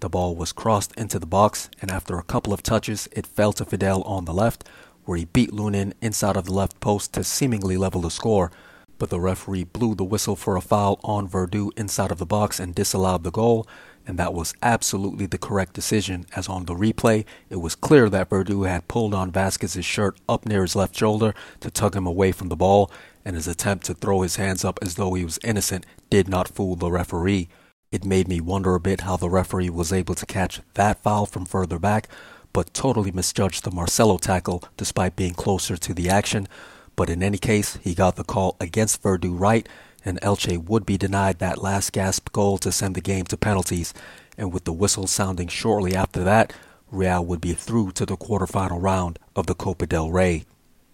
The 0.00 0.10
ball 0.10 0.36
was 0.36 0.52
crossed 0.52 0.92
into 0.96 1.18
the 1.18 1.26
box, 1.26 1.70
and 1.80 1.90
after 1.90 2.18
a 2.18 2.22
couple 2.22 2.52
of 2.52 2.62
touches, 2.62 3.08
it 3.12 3.26
fell 3.26 3.52
to 3.54 3.64
Fidel 3.64 4.02
on 4.02 4.26
the 4.26 4.34
left, 4.34 4.68
where 5.04 5.16
he 5.16 5.24
beat 5.24 5.52
Lunin 5.52 5.94
inside 6.02 6.36
of 6.36 6.44
the 6.44 6.52
left 6.52 6.80
post 6.80 7.14
to 7.14 7.24
seemingly 7.24 7.78
level 7.78 8.02
the 8.02 8.10
score. 8.10 8.52
But 8.98 9.08
the 9.10 9.20
referee 9.20 9.64
blew 9.64 9.94
the 9.94 10.04
whistle 10.04 10.36
for 10.36 10.56
a 10.56 10.60
foul 10.60 11.00
on 11.02 11.28
Verdú 11.28 11.70
inside 11.78 12.10
of 12.10 12.18
the 12.18 12.26
box 12.26 12.60
and 12.60 12.74
disallowed 12.74 13.24
the 13.24 13.30
goal, 13.30 13.66
and 14.06 14.18
that 14.18 14.34
was 14.34 14.54
absolutely 14.62 15.26
the 15.26 15.38
correct 15.38 15.72
decision, 15.72 16.26
as 16.36 16.48
on 16.48 16.66
the 16.66 16.74
replay, 16.74 17.24
it 17.50 17.56
was 17.56 17.74
clear 17.74 18.08
that 18.08 18.30
Verdú 18.30 18.68
had 18.68 18.88
pulled 18.88 19.14
on 19.14 19.32
Vázquez's 19.32 19.84
shirt 19.84 20.18
up 20.28 20.46
near 20.46 20.62
his 20.62 20.76
left 20.76 20.94
shoulder 20.94 21.34
to 21.60 21.70
tug 21.70 21.96
him 21.96 22.06
away 22.06 22.32
from 22.32 22.48
the 22.48 22.56
ball, 22.56 22.90
and 23.24 23.34
his 23.34 23.48
attempt 23.48 23.84
to 23.86 23.94
throw 23.94 24.20
his 24.20 24.36
hands 24.36 24.64
up 24.64 24.78
as 24.80 24.94
though 24.94 25.14
he 25.14 25.24
was 25.24 25.40
innocent 25.42 25.84
did 26.10 26.28
not 26.28 26.48
fool 26.48 26.76
the 26.76 26.90
referee. 26.90 27.48
It 27.92 28.04
made 28.04 28.26
me 28.26 28.40
wonder 28.40 28.74
a 28.74 28.80
bit 28.80 29.02
how 29.02 29.16
the 29.16 29.30
referee 29.30 29.70
was 29.70 29.92
able 29.92 30.16
to 30.16 30.26
catch 30.26 30.60
that 30.74 31.02
foul 31.02 31.24
from 31.24 31.46
further 31.46 31.78
back, 31.78 32.08
but 32.52 32.74
totally 32.74 33.12
misjudged 33.12 33.62
the 33.62 33.70
Marcelo 33.70 34.18
tackle 34.18 34.64
despite 34.76 35.14
being 35.14 35.34
closer 35.34 35.76
to 35.76 35.94
the 35.94 36.10
action. 36.10 36.48
But 36.96 37.08
in 37.08 37.22
any 37.22 37.38
case, 37.38 37.78
he 37.82 37.94
got 37.94 38.16
the 38.16 38.24
call 38.24 38.56
against 38.60 39.02
Verdú 39.02 39.38
right, 39.38 39.68
and 40.04 40.20
Elche 40.20 40.64
would 40.64 40.84
be 40.84 40.98
denied 40.98 41.38
that 41.38 41.62
last 41.62 41.92
gasp 41.92 42.32
goal 42.32 42.58
to 42.58 42.72
send 42.72 42.96
the 42.96 43.00
game 43.00 43.24
to 43.26 43.36
penalties. 43.36 43.94
And 44.36 44.52
with 44.52 44.64
the 44.64 44.72
whistle 44.72 45.06
sounding 45.06 45.48
shortly 45.48 45.94
after 45.94 46.24
that, 46.24 46.52
Real 46.90 47.24
would 47.24 47.40
be 47.40 47.52
through 47.52 47.92
to 47.92 48.04
the 48.04 48.16
quarterfinal 48.16 48.82
round 48.82 49.20
of 49.36 49.46
the 49.46 49.54
Copa 49.54 49.86
del 49.86 50.10
Rey. 50.10 50.44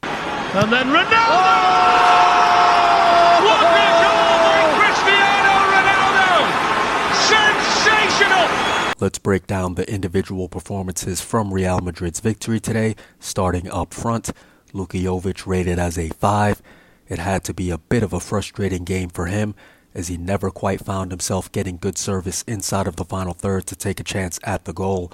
And 0.03 0.71
then 0.71 0.89
Ronaldo! 0.89 1.13
Oh! 1.15 1.79
What 3.45 3.61
a 3.61 3.89
goal 4.03 4.39
by 4.45 4.79
Cristiano 4.79 5.53
Let's 9.03 9.19
break 9.19 9.49
down 9.49 9.75
the 9.75 9.93
individual 9.93 10.49
performances 10.49 11.21
from 11.21 11.53
Real 11.53 11.81
Madrid's 11.81 12.21
victory 12.21 12.61
today, 12.61 12.95
starting 13.19 13.69
up 13.69 13.93
front. 13.93 14.31
Luka 14.73 14.97
rated 15.45 15.77
as 15.77 15.99
a 15.99 16.11
5. 16.11 16.63
It 17.09 17.19
had 17.19 17.43
to 17.43 17.53
be 17.53 17.71
a 17.71 17.79
bit 17.79 18.05
of 18.05 18.13
a 18.13 18.21
frustrating 18.21 18.85
game 18.85 19.09
for 19.09 19.27
him 19.27 19.57
as 19.93 20.07
he 20.07 20.17
never 20.17 20.53
quite 20.53 20.85
found 20.85 21.11
himself 21.11 21.51
getting 21.51 21.79
good 21.79 21.99
service 21.99 22.43
inside 22.43 22.87
of 22.87 22.95
the 22.95 23.05
final 23.05 23.35
third 23.35 23.67
to 23.67 23.75
take 23.75 23.99
a 23.99 24.05
chance 24.05 24.39
at 24.45 24.67
the 24.67 24.73
goal. 24.73 25.11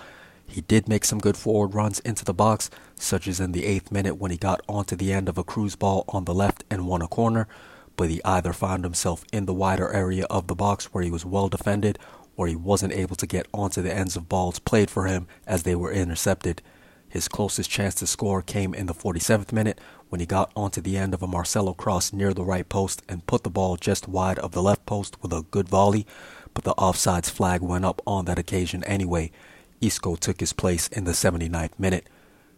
He 0.47 0.61
did 0.61 0.87
make 0.87 1.07
some 1.07 1.18
good 1.18 1.38
forward 1.38 1.73
runs 1.73 1.99
into 2.00 2.26
the 2.26 2.35
box, 2.35 2.68
such 2.97 3.26
as 3.26 3.40
in 3.40 3.52
the 3.52 3.64
eighth 3.64 3.90
minute 3.90 4.16
when 4.16 4.30
he 4.30 4.37
got 4.37 4.61
onto 4.68 4.97
the 4.97 5.14
end 5.14 5.30
of 5.30 5.38
a 5.38 5.45
Kroos 5.45 5.78
ball 5.78 6.04
on 6.09 6.26
the 6.26 6.35
left 6.35 6.62
and 6.71 6.87
won 6.87 7.00
a 7.00 7.09
corner, 7.09 7.49
but 7.97 8.11
he 8.11 8.21
either 8.23 8.52
found 8.52 8.85
himself 8.85 9.25
in 9.33 9.47
the 9.47 9.54
wider 9.54 9.90
area 9.90 10.26
of 10.26 10.47
the 10.47 10.54
box 10.54 10.92
where 10.92 11.02
he 11.02 11.11
was 11.11 11.25
well 11.25 11.49
defended 11.49 11.99
or 12.38 12.47
he 12.47 12.57
wasn't 12.57 12.95
able 12.95 13.16
to 13.16 13.26
get 13.26 13.47
onto 13.52 13.83
the 13.83 13.92
ends 13.92 14.16
of 14.16 14.28
balls 14.28 14.61
played 14.61 14.88
for 14.88 15.07
him 15.07 15.26
as 15.47 15.64
they 15.64 15.75
were 15.75 15.92
intercepted. 15.92 16.62
His 17.09 17.26
closest 17.26 17.68
chance 17.68 17.97
to 17.97 18.07
score 18.07 18.42
came 18.42 18.73
in 18.73 18.87
the 18.87 18.95
47th 18.95 19.52
minute 19.52 19.80
when 20.09 20.21
he 20.21 20.26
got 20.26 20.52
onto 20.54 20.80
the 20.80 20.97
end 20.97 21.14
of 21.14 21.23
a 21.23 21.26
Marcelo 21.26 21.75
cross 21.75 22.12
near 22.12 22.33
the 22.33 22.45
right 22.45 22.68
post 22.68 23.02
and 23.09 23.26
put 23.26 23.42
the 23.42 23.50
ball 23.50 23.76
just 23.76 24.07
wide 24.07 24.38
of 24.38 24.52
the 24.52 24.62
left 24.62 24.87
post 24.87 25.21
with 25.21 25.33
a 25.33 25.45
good 25.50 25.68
volley, 25.68 26.07
but 26.54 26.62
the 26.62 26.75
offsides 26.76 27.28
flag 27.28 27.61
went 27.61 27.85
up 27.85 28.00
on 28.07 28.26
that 28.26 28.38
occasion 28.38 28.85
anyway. 28.85 29.33
Isco 29.80 30.14
took 30.14 30.38
his 30.38 30.52
place 30.52 30.87
in 30.88 31.04
the 31.04 31.12
79th 31.12 31.76
minute. 31.76 32.09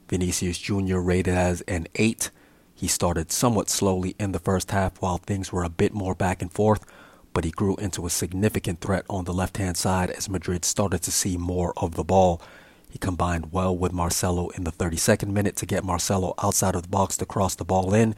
Vinicius 0.08 0.58
Jr. 0.58 0.98
rated 0.98 1.34
as 1.34 1.62
an 1.62 1.86
8. 1.94 2.30
He 2.74 2.86
started 2.86 3.32
somewhat 3.32 3.70
slowly 3.70 4.14
in 4.18 4.32
the 4.32 4.38
first 4.38 4.72
half 4.72 5.00
while 5.00 5.18
things 5.18 5.52
were 5.52 5.64
a 5.64 5.70
bit 5.70 5.94
more 5.94 6.14
back 6.14 6.42
and 6.42 6.52
forth, 6.52 6.84
but 7.32 7.44
he 7.44 7.50
grew 7.50 7.76
into 7.76 8.06
a 8.06 8.10
significant 8.10 8.80
threat 8.80 9.04
on 9.08 9.24
the 9.24 9.32
left 9.32 9.56
hand 9.56 9.76
side 9.76 10.10
as 10.10 10.28
Madrid 10.28 10.64
started 10.64 11.02
to 11.02 11.12
see 11.12 11.36
more 11.36 11.72
of 11.76 11.94
the 11.94 12.04
ball. 12.04 12.40
He 12.88 12.98
combined 12.98 13.52
well 13.52 13.76
with 13.76 13.92
Marcelo 13.92 14.48
in 14.50 14.64
the 14.64 14.72
32nd 14.72 15.28
minute 15.28 15.56
to 15.56 15.66
get 15.66 15.84
Marcelo 15.84 16.34
outside 16.42 16.74
of 16.74 16.82
the 16.82 16.88
box 16.88 17.16
to 17.18 17.26
cross 17.26 17.54
the 17.54 17.64
ball 17.64 17.94
in. 17.94 18.14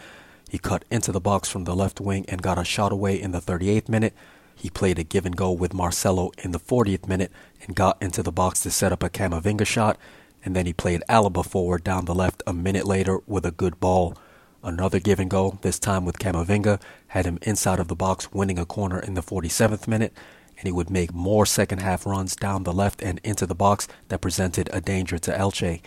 He 0.48 0.58
cut 0.58 0.84
into 0.90 1.12
the 1.12 1.20
box 1.20 1.48
from 1.48 1.64
the 1.64 1.76
left 1.76 2.00
wing 2.00 2.24
and 2.28 2.42
got 2.42 2.58
a 2.58 2.64
shot 2.64 2.92
away 2.92 3.20
in 3.20 3.32
the 3.32 3.40
38th 3.40 3.88
minute. 3.88 4.14
He 4.54 4.70
played 4.70 4.98
a 4.98 5.04
give 5.04 5.26
and 5.26 5.36
go 5.36 5.50
with 5.50 5.74
Marcelo 5.74 6.30
in 6.42 6.52
the 6.52 6.60
40th 6.60 7.08
minute 7.08 7.32
and 7.66 7.76
got 7.76 8.00
into 8.00 8.22
the 8.22 8.32
box 8.32 8.62
to 8.62 8.70
set 8.70 8.92
up 8.92 9.02
a 9.02 9.10
Camavinga 9.10 9.66
shot. 9.66 9.98
And 10.44 10.56
then 10.56 10.66
he 10.66 10.72
played 10.72 11.02
Alaba 11.08 11.44
forward 11.44 11.84
down 11.84 12.04
the 12.04 12.14
left 12.14 12.42
a 12.46 12.52
minute 12.52 12.86
later 12.86 13.20
with 13.26 13.46
a 13.46 13.50
good 13.50 13.78
ball. 13.78 14.16
Another 14.64 15.00
give 15.00 15.18
and 15.18 15.28
go, 15.28 15.58
this 15.62 15.80
time 15.80 16.04
with 16.04 16.20
Camavinga, 16.20 16.80
had 17.08 17.26
him 17.26 17.38
inside 17.42 17.80
of 17.80 17.88
the 17.88 17.96
box 17.96 18.32
winning 18.32 18.60
a 18.60 18.64
corner 18.64 19.00
in 19.00 19.14
the 19.14 19.22
47th 19.22 19.88
minute, 19.88 20.12
and 20.56 20.66
he 20.66 20.72
would 20.72 20.88
make 20.88 21.12
more 21.12 21.44
second 21.44 21.78
half 21.80 22.06
runs 22.06 22.36
down 22.36 22.62
the 22.62 22.72
left 22.72 23.02
and 23.02 23.20
into 23.24 23.44
the 23.44 23.56
box 23.56 23.88
that 24.08 24.20
presented 24.20 24.70
a 24.72 24.80
danger 24.80 25.18
to 25.18 25.32
Elche. 25.32 25.80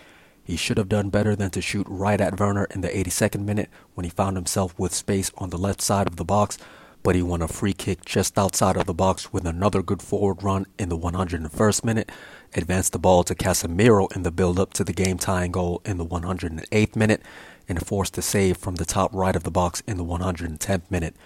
He 0.44 0.56
should 0.56 0.76
have 0.76 0.90
done 0.90 1.08
better 1.08 1.34
than 1.34 1.50
to 1.52 1.62
shoot 1.62 1.86
right 1.88 2.20
at 2.20 2.38
Werner 2.38 2.66
in 2.66 2.82
the 2.82 2.88
82nd 2.88 3.44
minute 3.44 3.70
when 3.94 4.04
he 4.04 4.10
found 4.10 4.36
himself 4.36 4.78
with 4.78 4.94
space 4.94 5.32
on 5.38 5.48
the 5.48 5.58
left 5.58 5.80
side 5.80 6.06
of 6.06 6.16
the 6.16 6.24
box, 6.24 6.58
but 7.02 7.14
he 7.14 7.22
won 7.22 7.40
a 7.40 7.48
free 7.48 7.72
kick 7.72 8.04
just 8.04 8.38
outside 8.38 8.76
of 8.76 8.84
the 8.84 8.92
box 8.92 9.32
with 9.32 9.46
another 9.46 9.82
good 9.82 10.02
forward 10.02 10.42
run 10.42 10.66
in 10.78 10.90
the 10.90 10.98
101st 10.98 11.82
minute, 11.82 12.12
advanced 12.54 12.92
the 12.92 12.98
ball 12.98 13.24
to 13.24 13.34
Casemiro 13.34 14.14
in 14.14 14.22
the 14.22 14.30
build 14.30 14.60
up 14.60 14.74
to 14.74 14.84
the 14.84 14.92
game 14.92 15.16
tying 15.16 15.50
goal 15.50 15.80
in 15.84 15.96
the 15.96 16.04
108th 16.04 16.94
minute, 16.94 17.22
and 17.68 17.86
forced 17.86 18.16
a 18.18 18.22
save 18.22 18.56
from 18.56 18.76
the 18.76 18.84
top 18.84 19.12
right 19.14 19.36
of 19.36 19.42
the 19.42 19.50
box 19.50 19.82
in 19.86 19.96
the 19.96 20.04
110th 20.04 20.90
minute. 20.90 21.16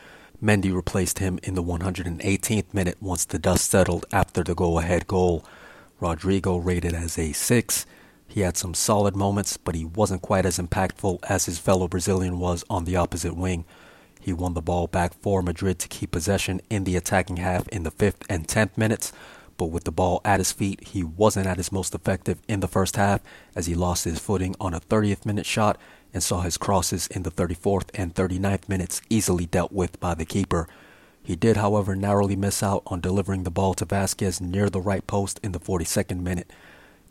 Mendy 0.42 0.74
replaced 0.74 1.18
him 1.18 1.38
in 1.42 1.54
the 1.54 1.62
118th 1.62 2.72
minute 2.72 2.96
once 3.00 3.24
the 3.24 3.38
dust 3.38 3.70
settled 3.70 4.06
after 4.12 4.42
the 4.42 4.54
go 4.54 4.78
ahead 4.78 5.06
goal. 5.06 5.44
Rodrygo 6.00 6.64
rated 6.64 6.94
as 6.94 7.18
a 7.18 7.32
6. 7.32 7.86
He 8.26 8.40
had 8.40 8.56
some 8.56 8.74
solid 8.74 9.14
moments, 9.14 9.56
but 9.56 9.74
he 9.74 9.84
wasn't 9.84 10.22
quite 10.22 10.46
as 10.46 10.58
impactful 10.58 11.18
as 11.28 11.46
his 11.46 11.58
fellow 11.58 11.88
Brazilian 11.88 12.38
was 12.38 12.64
on 12.70 12.84
the 12.84 12.96
opposite 12.96 13.36
wing. 13.36 13.64
He 14.18 14.32
won 14.32 14.54
the 14.54 14.62
ball 14.62 14.86
back 14.86 15.14
for 15.14 15.42
Madrid 15.42 15.78
to 15.80 15.88
keep 15.88 16.12
possession 16.12 16.60
in 16.70 16.84
the 16.84 16.96
attacking 16.96 17.38
half 17.38 17.66
in 17.68 17.82
the 17.82 17.90
5th 17.90 18.24
and 18.28 18.46
10th 18.46 18.78
minutes, 18.78 19.12
but 19.56 19.66
with 19.66 19.84
the 19.84 19.92
ball 19.92 20.20
at 20.24 20.40
his 20.40 20.52
feet, 20.52 20.88
he 20.88 21.02
wasn't 21.02 21.46
at 21.46 21.56
his 21.56 21.72
most 21.72 21.94
effective 21.94 22.40
in 22.48 22.60
the 22.60 22.68
first 22.68 22.96
half 22.96 23.20
as 23.54 23.66
he 23.66 23.74
lost 23.74 24.04
his 24.04 24.18
footing 24.18 24.54
on 24.60 24.72
a 24.72 24.80
30th 24.80 25.26
minute 25.26 25.44
shot 25.44 25.78
and 26.12 26.22
saw 26.22 26.40
his 26.40 26.56
crosses 26.56 27.06
in 27.08 27.22
the 27.22 27.30
34th 27.30 27.90
and 27.94 28.14
39th 28.14 28.68
minutes 28.68 29.00
easily 29.08 29.46
dealt 29.46 29.72
with 29.72 29.98
by 30.00 30.14
the 30.14 30.24
keeper. 30.24 30.68
He 31.22 31.36
did, 31.36 31.56
however, 31.56 31.94
narrowly 31.94 32.36
miss 32.36 32.62
out 32.62 32.82
on 32.86 33.00
delivering 33.00 33.44
the 33.44 33.50
ball 33.50 33.74
to 33.74 33.86
Vázquez 33.86 34.40
near 34.40 34.70
the 34.70 34.80
right 34.80 35.06
post 35.06 35.38
in 35.42 35.52
the 35.52 35.60
42nd 35.60 36.20
minute. 36.20 36.50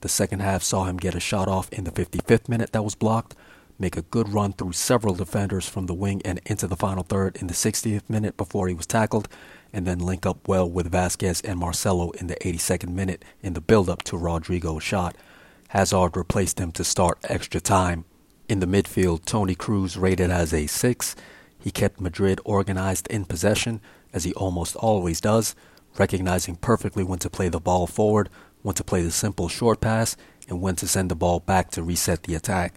The 0.01 0.09
second 0.09 0.39
half 0.39 0.63
saw 0.63 0.85
him 0.85 0.97
get 0.97 1.15
a 1.15 1.19
shot 1.19 1.47
off 1.47 1.71
in 1.71 1.83
the 1.83 1.91
55th 1.91 2.49
minute 2.49 2.71
that 2.71 2.83
was 2.83 2.95
blocked, 2.95 3.35
make 3.77 3.97
a 3.97 4.01
good 4.01 4.29
run 4.29 4.53
through 4.53 4.73
several 4.73 5.13
defenders 5.13 5.67
from 5.67 5.85
the 5.85 5.93
wing 5.93 6.21
and 6.25 6.41
into 6.45 6.67
the 6.67 6.75
final 6.75 7.03
third 7.03 7.37
in 7.37 7.47
the 7.47 7.53
60th 7.53 8.09
minute 8.09 8.35
before 8.35 8.67
he 8.67 8.73
was 8.73 8.85
tackled, 8.85 9.27
and 9.71 9.85
then 9.85 9.99
link 9.99 10.25
up 10.25 10.47
well 10.47 10.69
with 10.69 10.91
Vázquez 10.91 11.47
and 11.47 11.59
Marcelo 11.59 12.11
in 12.11 12.27
the 12.27 12.35
82nd 12.35 12.89
minute 12.89 13.23
in 13.41 13.53
the 13.53 13.61
build 13.61 13.89
up 13.89 14.03
to 14.03 14.17
Rodrygo's 14.17 14.83
shot. 14.83 15.15
Hazard 15.69 16.17
replaced 16.17 16.59
him 16.59 16.71
to 16.73 16.83
start 16.83 17.19
extra 17.23 17.61
time. 17.61 18.05
In 18.49 18.61
the 18.61 18.65
midfield, 18.65 19.25
Toni 19.25 19.53
Kroos 19.53 19.95
rated 19.95 20.31
as 20.31 20.55
a 20.55 20.65
6. 20.65 21.15
He 21.59 21.69
kept 21.69 22.01
Madrid 22.01 22.41
organized 22.43 23.05
in 23.07 23.25
possession, 23.25 23.79
as 24.11 24.23
he 24.23 24.33
almost 24.33 24.75
always 24.75 25.21
does, 25.21 25.53
recognizing 25.99 26.55
perfectly 26.55 27.03
when 27.03 27.19
to 27.19 27.29
play 27.29 27.49
the 27.49 27.59
ball 27.59 27.85
forward, 27.85 28.27
when 28.63 28.73
to 28.73 28.83
play 28.83 29.03
the 29.03 29.11
simple 29.11 29.49
short 29.49 29.79
pass, 29.79 30.17
and 30.47 30.61
when 30.61 30.75
to 30.77 30.87
send 30.87 31.11
the 31.11 31.15
ball 31.15 31.39
back 31.39 31.69
to 31.69 31.83
reset 31.83 32.23
the 32.23 32.33
attack. 32.33 32.73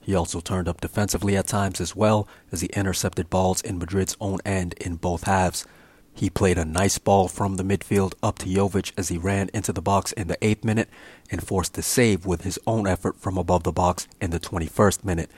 He 0.00 0.14
also 0.14 0.40
turned 0.40 0.68
up 0.68 0.80
defensively 0.80 1.36
at 1.36 1.46
times 1.46 1.82
as 1.82 1.94
well, 1.94 2.26
as 2.50 2.62
he 2.62 2.68
intercepted 2.68 3.28
balls 3.28 3.60
in 3.60 3.78
Madrid's 3.78 4.16
own 4.22 4.38
end 4.46 4.72
in 4.80 4.96
both 4.96 5.24
halves. 5.24 5.66
He 6.14 6.28
played 6.28 6.58
a 6.58 6.64
nice 6.64 6.98
ball 6.98 7.28
from 7.28 7.56
the 7.56 7.62
midfield 7.62 8.14
up 8.22 8.38
to 8.40 8.46
Jovic 8.46 8.92
as 8.96 9.08
he 9.08 9.16
ran 9.16 9.48
into 9.54 9.72
the 9.72 9.80
box 9.80 10.12
in 10.12 10.28
the 10.28 10.36
8th 10.38 10.64
minute 10.64 10.88
and 11.30 11.42
forced 11.42 11.78
a 11.78 11.82
save 11.82 12.26
with 12.26 12.42
his 12.42 12.58
own 12.66 12.86
effort 12.86 13.16
from 13.16 13.38
above 13.38 13.62
the 13.62 13.72
box 13.72 14.06
in 14.20 14.30
the 14.30 14.40
21st 14.40 15.04
minute. 15.04 15.30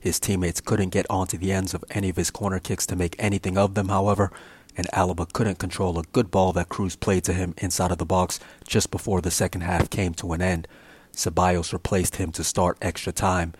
His 0.00 0.20
teammates 0.20 0.60
couldn't 0.60 0.90
get 0.90 1.06
onto 1.08 1.38
the 1.38 1.52
ends 1.52 1.72
of 1.72 1.84
any 1.90 2.08
of 2.08 2.16
his 2.16 2.30
corner 2.30 2.58
kicks 2.58 2.84
to 2.86 2.96
make 2.96 3.16
anything 3.18 3.56
of 3.56 3.74
them, 3.74 3.88
however, 3.88 4.32
and 4.76 4.86
Alaba 4.88 5.32
couldn't 5.32 5.58
control 5.58 5.98
a 5.98 6.02
good 6.12 6.30
ball 6.30 6.52
that 6.52 6.68
Kroos 6.68 6.98
played 6.98 7.24
to 7.24 7.32
him 7.32 7.54
inside 7.58 7.92
of 7.92 7.98
the 7.98 8.04
box 8.04 8.40
just 8.66 8.90
before 8.90 9.20
the 9.20 9.30
second 9.30 9.62
half 9.62 9.88
came 9.88 10.14
to 10.14 10.32
an 10.32 10.42
end. 10.42 10.66
Ceballos 11.12 11.72
replaced 11.72 12.16
him 12.16 12.32
to 12.32 12.42
start 12.44 12.76
extra 12.82 13.12
time. 13.12 13.52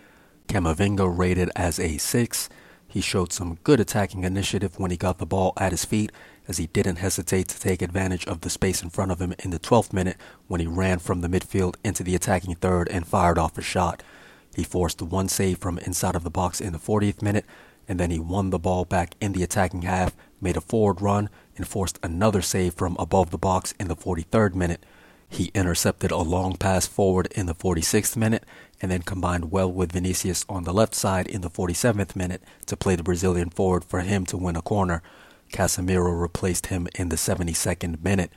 Camavinga 0.47 1.07
rated 1.07 1.49
as 1.55 1.79
a 1.79 1.97
6. 1.97 2.49
He 2.87 3.01
showed 3.01 3.33
some 3.33 3.57
good 3.63 3.79
attacking 3.79 4.23
initiative 4.23 4.77
when 4.77 4.91
he 4.91 4.97
got 4.97 5.17
the 5.17 5.25
ball 5.25 5.53
at 5.57 5.71
his 5.71 5.85
feet 5.85 6.11
as 6.47 6.57
he 6.57 6.67
didn't 6.67 6.97
hesitate 6.97 7.47
to 7.47 7.59
take 7.59 7.81
advantage 7.81 8.25
of 8.27 8.41
the 8.41 8.49
space 8.49 8.81
in 8.81 8.89
front 8.89 9.11
of 9.11 9.19
him 9.19 9.33
in 9.39 9.51
the 9.51 9.59
12th 9.59 9.93
minute 9.93 10.17
when 10.47 10.61
he 10.61 10.67
ran 10.67 10.99
from 10.99 11.21
the 11.21 11.27
midfield 11.27 11.75
into 11.83 12.03
the 12.03 12.15
attacking 12.15 12.55
third 12.55 12.87
and 12.89 13.07
fired 13.07 13.37
off 13.37 13.57
a 13.57 13.61
shot. 13.61 14.03
He 14.55 14.63
forced 14.63 15.01
one 15.01 15.27
save 15.27 15.57
from 15.57 15.79
inside 15.79 16.15
of 16.15 16.23
the 16.23 16.29
box 16.29 16.61
in 16.61 16.73
the 16.73 16.79
40th 16.79 17.21
minute, 17.21 17.45
and 17.87 17.99
then 17.99 18.11
he 18.11 18.19
won 18.19 18.49
the 18.49 18.59
ball 18.59 18.85
back 18.85 19.15
in 19.19 19.33
the 19.33 19.43
attacking 19.43 19.83
half, 19.83 20.15
made 20.39 20.57
a 20.57 20.61
forward 20.61 21.01
run, 21.01 21.29
and 21.57 21.67
forced 21.67 21.99
another 22.01 22.41
save 22.41 22.73
from 22.73 22.95
above 22.97 23.31
the 23.31 23.37
box 23.37 23.73
in 23.79 23.87
the 23.87 23.95
43rd 23.95 24.55
minute. 24.55 24.83
He 25.27 25.51
intercepted 25.53 26.11
a 26.11 26.17
long 26.17 26.55
pass 26.55 26.87
forward 26.87 27.27
in 27.35 27.45
the 27.45 27.55
46th 27.55 28.15
minute 28.15 28.43
and 28.81 28.91
then 28.91 29.01
combined 29.01 29.51
well 29.51 29.71
with 29.71 29.91
Vinicius 29.91 30.45
on 30.47 30.63
the 30.63 30.73
left 30.73 30.93
side 30.93 31.27
in 31.27 31.41
the 31.41 31.49
47th 31.49 32.15
minute 32.15 32.41
to 32.67 32.77
play 32.77 32.95
the 32.95 33.03
Brazilian 33.03 33.49
forward 33.49 33.83
for 33.83 34.01
him 34.01 34.25
to 34.27 34.37
win 34.37 34.55
a 34.55 34.61
corner. 34.61 35.01
Casemiro 35.55 36.11
replaced 36.11 36.67
him 36.67 36.85
in 36.95 37.07
the 37.07 37.15
72nd 37.15 38.03
minute. 38.03 38.29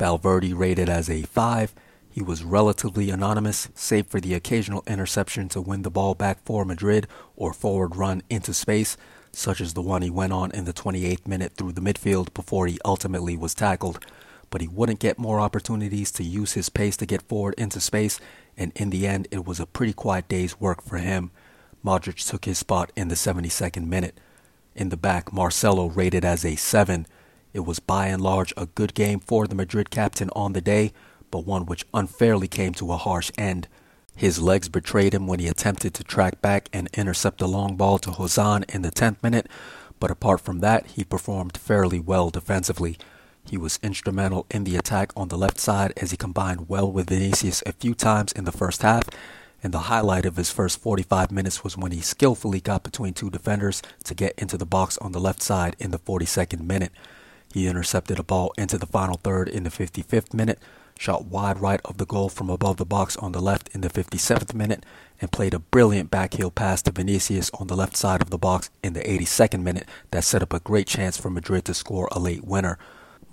Valverde 0.00 0.52
rated 0.52 0.88
as 0.88 1.08
a 1.08 1.22
5. 1.22 1.72
He 2.10 2.20
was 2.20 2.42
relatively 2.42 3.08
anonymous, 3.08 3.68
save 3.76 4.08
for 4.08 4.20
the 4.20 4.34
occasional 4.34 4.82
interception 4.88 5.48
to 5.50 5.60
win 5.60 5.82
the 5.82 5.92
ball 5.92 6.16
back 6.16 6.44
for 6.44 6.64
Madrid 6.64 7.06
or 7.36 7.52
forward 7.52 7.94
run 7.94 8.20
into 8.28 8.52
space, 8.52 8.96
such 9.30 9.60
as 9.60 9.74
the 9.74 9.82
one 9.82 10.02
he 10.02 10.10
went 10.10 10.32
on 10.32 10.50
in 10.50 10.64
the 10.64 10.72
28th 10.72 11.24
minute 11.28 11.52
through 11.52 11.70
the 11.70 11.80
midfield 11.80 12.34
before 12.34 12.66
he 12.66 12.80
ultimately 12.84 13.36
was 13.36 13.54
tackled. 13.54 14.04
But 14.50 14.60
he 14.60 14.66
wouldn't 14.66 14.98
get 14.98 15.20
more 15.20 15.38
opportunities 15.38 16.10
to 16.12 16.24
use 16.24 16.54
his 16.54 16.68
pace 16.68 16.96
to 16.96 17.06
get 17.06 17.22
forward 17.22 17.54
into 17.56 17.80
space, 17.80 18.18
and 18.56 18.72
in 18.74 18.90
the 18.90 19.06
end, 19.06 19.28
it 19.30 19.44
was 19.44 19.60
a 19.60 19.66
pretty 19.66 19.92
quiet 19.92 20.26
day's 20.26 20.58
work 20.58 20.82
for 20.82 20.98
him. 20.98 21.30
Modric 21.84 22.28
took 22.28 22.44
his 22.44 22.58
spot 22.58 22.90
in 22.96 23.06
the 23.06 23.14
72nd 23.14 23.86
minute. 23.86 24.18
In 24.76 24.90
the 24.90 24.96
back, 24.98 25.32
Marcelo 25.32 25.86
rated 25.86 26.22
as 26.22 26.44
a 26.44 26.54
7. 26.54 27.06
It 27.54 27.60
was 27.60 27.78
by 27.78 28.08
and 28.08 28.20
large 28.20 28.52
a 28.58 28.66
good 28.66 28.92
game 28.92 29.20
for 29.20 29.46
the 29.46 29.54
Madrid 29.54 29.88
captain 29.88 30.28
on 30.36 30.52
the 30.52 30.60
day, 30.60 30.92
but 31.30 31.46
one 31.46 31.64
which 31.64 31.86
unfairly 31.94 32.46
came 32.46 32.74
to 32.74 32.92
a 32.92 32.98
harsh 32.98 33.32
end. 33.38 33.68
His 34.14 34.38
legs 34.38 34.68
betrayed 34.68 35.14
him 35.14 35.26
when 35.26 35.40
he 35.40 35.48
attempted 35.48 35.94
to 35.94 36.04
track 36.04 36.42
back 36.42 36.68
and 36.74 36.90
intercept 36.92 37.40
a 37.40 37.46
long 37.46 37.76
ball 37.76 37.98
to 38.00 38.10
Josan 38.10 38.64
in 38.68 38.82
the 38.82 38.90
10th 38.90 39.22
minute, 39.22 39.48
but 39.98 40.10
apart 40.10 40.42
from 40.42 40.60
that, 40.60 40.88
he 40.88 41.04
performed 41.04 41.56
fairly 41.56 41.98
well 41.98 42.28
defensively. 42.28 42.98
He 43.46 43.56
was 43.56 43.78
instrumental 43.82 44.44
in 44.50 44.64
the 44.64 44.76
attack 44.76 45.10
on 45.16 45.28
the 45.28 45.38
left 45.38 45.58
side 45.58 45.94
as 45.96 46.10
he 46.10 46.18
combined 46.18 46.68
well 46.68 46.92
with 46.92 47.08
Vinicius 47.08 47.62
a 47.64 47.72
few 47.72 47.94
times 47.94 48.32
in 48.32 48.44
the 48.44 48.52
first 48.52 48.82
half 48.82 49.08
and 49.62 49.72
the 49.72 49.88
highlight 49.90 50.26
of 50.26 50.36
his 50.36 50.50
first 50.50 50.80
45 50.80 51.30
minutes 51.30 51.64
was 51.64 51.76
when 51.76 51.92
he 51.92 52.00
skillfully 52.00 52.60
got 52.60 52.82
between 52.82 53.14
two 53.14 53.30
defenders 53.30 53.82
to 54.04 54.14
get 54.14 54.38
into 54.38 54.56
the 54.56 54.66
box 54.66 54.98
on 54.98 55.12
the 55.12 55.20
left 55.20 55.42
side 55.42 55.76
in 55.78 55.90
the 55.90 55.98
42nd 55.98 56.60
minute. 56.60 56.92
He 57.52 57.66
intercepted 57.66 58.18
a 58.18 58.22
ball 58.22 58.52
into 58.58 58.78
the 58.78 58.86
final 58.86 59.16
third 59.16 59.48
in 59.48 59.64
the 59.64 59.70
55th 59.70 60.34
minute, 60.34 60.58
shot 60.98 61.24
wide 61.24 61.60
right 61.60 61.80
of 61.84 61.98
the 61.98 62.06
goal 62.06 62.28
from 62.28 62.50
above 62.50 62.76
the 62.76 62.84
box 62.84 63.16
on 63.16 63.32
the 63.32 63.40
left 63.40 63.68
in 63.74 63.80
the 63.80 63.88
57th 63.88 64.54
minute, 64.54 64.84
and 65.20 65.32
played 65.32 65.54
a 65.54 65.58
brilliant 65.58 66.10
backheel 66.10 66.54
pass 66.54 66.82
to 66.82 66.90
Vinicius 66.90 67.50
on 67.54 67.66
the 67.68 67.76
left 67.76 67.96
side 67.96 68.20
of 68.20 68.30
the 68.30 68.38
box 68.38 68.70
in 68.82 68.92
the 68.92 69.00
82nd 69.00 69.62
minute 69.62 69.88
that 70.10 70.24
set 70.24 70.42
up 70.42 70.52
a 70.52 70.60
great 70.60 70.86
chance 70.86 71.16
for 71.16 71.30
Madrid 71.30 71.64
to 71.64 71.74
score 71.74 72.08
a 72.12 72.18
late 72.18 72.44
winner. 72.44 72.78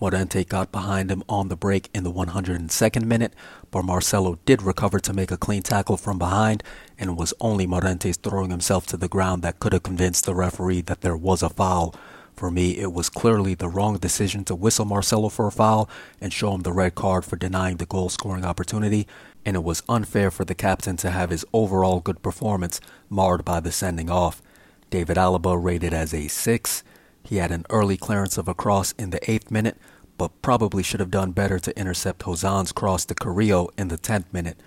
Morente 0.04 0.44
got 0.44 0.70
behind 0.70 1.10
him 1.10 1.24
on 1.30 1.48
the 1.48 1.56
break 1.56 1.90
in 1.94 2.04
the 2.04 2.12
102nd 2.12 3.06
minute, 3.06 3.34
but 3.72 3.86
Marcelo 3.86 4.38
did 4.44 4.62
recover 4.62 5.00
to 5.00 5.14
make 5.14 5.32
a 5.32 5.38
clean 5.38 5.64
tackle 5.64 5.96
from 5.96 6.20
behind, 6.20 6.62
and 7.00 7.12
it 7.12 7.16
was 7.16 7.34
only 7.40 7.66
Morente's 7.66 8.18
throwing 8.18 8.52
himself 8.52 8.86
to 8.88 8.98
the 8.98 9.08
ground 9.08 9.44
that 9.44 9.62
could 9.62 9.72
have 9.72 9.84
convinced 9.84 10.26
the 10.26 10.36
referee 10.36 10.82
that 10.82 11.00
there 11.00 11.16
was 11.16 11.42
a 11.42 11.48
foul. 11.48 11.96
For 12.36 12.52
me, 12.52 12.80
it 12.80 12.92
was 12.92 13.08
clearly 13.08 13.56
the 13.56 13.70
wrong 13.70 13.98
decision 13.98 14.44
to 14.44 14.56
whistle 14.56 14.84
Marcelo 14.84 15.30
for 15.30 15.48
a 15.48 15.54
foul 15.54 15.90
and 16.20 16.34
show 16.34 16.54
him 16.54 16.64
the 16.64 16.74
red 16.74 16.96
card 16.96 17.24
for 17.24 17.38
denying 17.38 17.78
the 17.78 17.86
goal 17.86 18.10
scoring 18.10 18.44
opportunity, 18.44 19.08
and 19.46 19.56
it 19.56 19.64
was 19.64 19.84
unfair 19.88 20.32
for 20.32 20.44
the 20.44 20.54
captain 20.54 20.98
to 20.98 21.12
have 21.12 21.30
his 21.30 21.46
overall 21.54 22.02
good 22.02 22.22
performance 22.22 22.82
marred 23.10 23.46
by 23.46 23.62
the 23.62 23.72
sending 23.72 24.10
off. 24.10 24.42
David 24.90 25.16
Alaba 25.16 25.56
rated 25.56 25.94
as 25.94 26.14
a 26.14 26.28
6. 26.28 26.84
He 27.24 27.38
had 27.38 27.52
an 27.52 27.66
early 27.70 27.96
clearance 27.96 28.38
of 28.38 28.50
a 28.50 28.54
cross 28.54 28.92
in 28.98 29.12
the 29.12 29.20
8th 29.20 29.50
minute, 29.50 29.78
but 30.18 30.42
probably 30.42 30.84
should 30.84 31.00
have 31.00 31.12
done 31.12 31.32
better 31.32 31.60
to 31.60 31.78
intercept 31.78 32.24
Josan's 32.24 32.72
cross 32.72 33.06
to 33.06 33.16
Carrillo 33.16 33.70
in 33.78 33.88
the 33.88 33.98
10th 33.98 34.32
minute. 34.32 34.58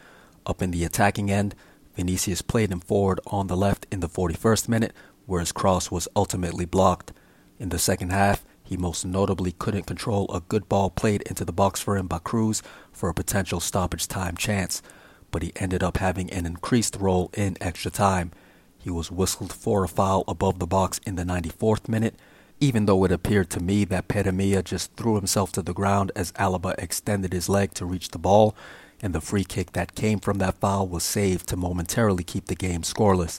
Up 0.45 0.63
in 0.63 0.71
the 0.71 0.85
attacking 0.85 1.31
end, 1.31 1.55
Vinicius 1.95 2.43
played 2.43 2.71
him 2.71 2.81
forward 2.81 3.21
on 3.27 3.47
the 3.47 3.57
left 3.57 3.87
in 3.91 4.01
the 4.01 4.09
41st 4.09 4.69
minute, 4.69 4.93
where 5.25 5.41
his 5.41 5.53
cross 5.53 5.91
was 5.91 6.09
ultimately 6.15 6.65
blocked. 6.65 7.13
In 7.59 7.71
the 7.71 7.79
second 7.79 8.11
half, 8.11 8.45
he 8.63 8.77
most 8.77 9.05
notably 9.05 9.53
couldn't 9.53 9.87
control 9.87 10.31
a 10.33 10.41
good 10.41 10.69
ball 10.69 10.91
played 10.91 11.23
into 11.23 11.45
the 11.45 11.53
box 11.53 11.81
for 11.81 11.97
him 11.97 12.07
by 12.07 12.19
Kroos 12.19 12.63
for 12.93 13.09
a 13.09 13.15
potential 13.15 13.61
stoppage 13.61 14.09
time 14.09 14.37
chance, 14.37 14.83
but 15.31 15.43
he 15.43 15.53
ended 15.57 15.83
up 15.83 15.99
having 15.99 16.31
an 16.31 16.47
increased 16.47 16.97
role 16.97 17.31
in 17.35 17.57
extra 17.61 17.91
time. 17.91 18.33
He 18.77 18.91
was 18.91 19.11
whistled 19.11 19.53
for 19.53 19.85
a 19.85 19.89
foul 19.89 20.25
above 20.29 20.59
the 20.59 20.67
box 20.67 21.01
in 21.07 21.15
the 21.15 21.25
94th 21.25 21.89
minute, 21.89 22.17
even 22.61 22.87
though 22.87 23.05
it 23.05 23.13
appeared 23.13 23.51
to 23.51 23.61
me 23.61 23.85
that 23.85 24.09
Pere 24.09 24.33
Milla 24.33 24.63
just 24.63 24.93
threw 24.95 25.17
himself 25.17 25.53
to 25.53 25.63
the 25.63 25.75
ground 25.75 26.13
as 26.17 26.33
Alaba 26.33 26.75
extended 26.79 27.33
his 27.33 27.49
leg 27.49 27.75
to 27.75 27.85
reach 27.85 28.11
the 28.11 28.19
ball, 28.19 28.55
and 29.03 29.15
the 29.15 29.21
free 29.21 29.45
kick 29.45 29.73
that 29.73 29.95
came 29.95 30.19
from 30.19 30.39
that 30.39 30.59
foul 30.59 30.89
was 30.89 31.05
saved 31.05 31.47
to 31.49 31.57
momentarily 31.57 32.25
keep 32.25 32.47
the 32.47 32.55
game 32.55 32.83
scoreless. 32.83 33.39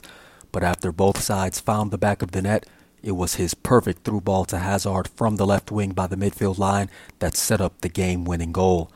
But 0.52 0.62
after 0.62 0.92
both 0.92 1.20
sides 1.20 1.60
found 1.60 1.90
the 1.90 1.98
back 1.98 2.22
of 2.22 2.30
the 2.30 2.42
net, 2.42 2.66
it 3.02 3.12
was 3.12 3.34
his 3.34 3.54
perfect 3.54 4.04
through 4.04 4.22
ball 4.22 4.44
to 4.46 4.58
Hazard 4.58 5.08
from 5.08 5.36
the 5.36 5.46
left 5.46 5.70
wing 5.70 5.90
by 5.90 6.06
the 6.06 6.16
midfield 6.16 6.58
line 6.58 6.90
that 7.18 7.36
set 7.36 7.60
up 7.60 7.80
the 7.80 7.88
game 7.88 8.24
winning 8.24 8.52
goal. 8.52 8.90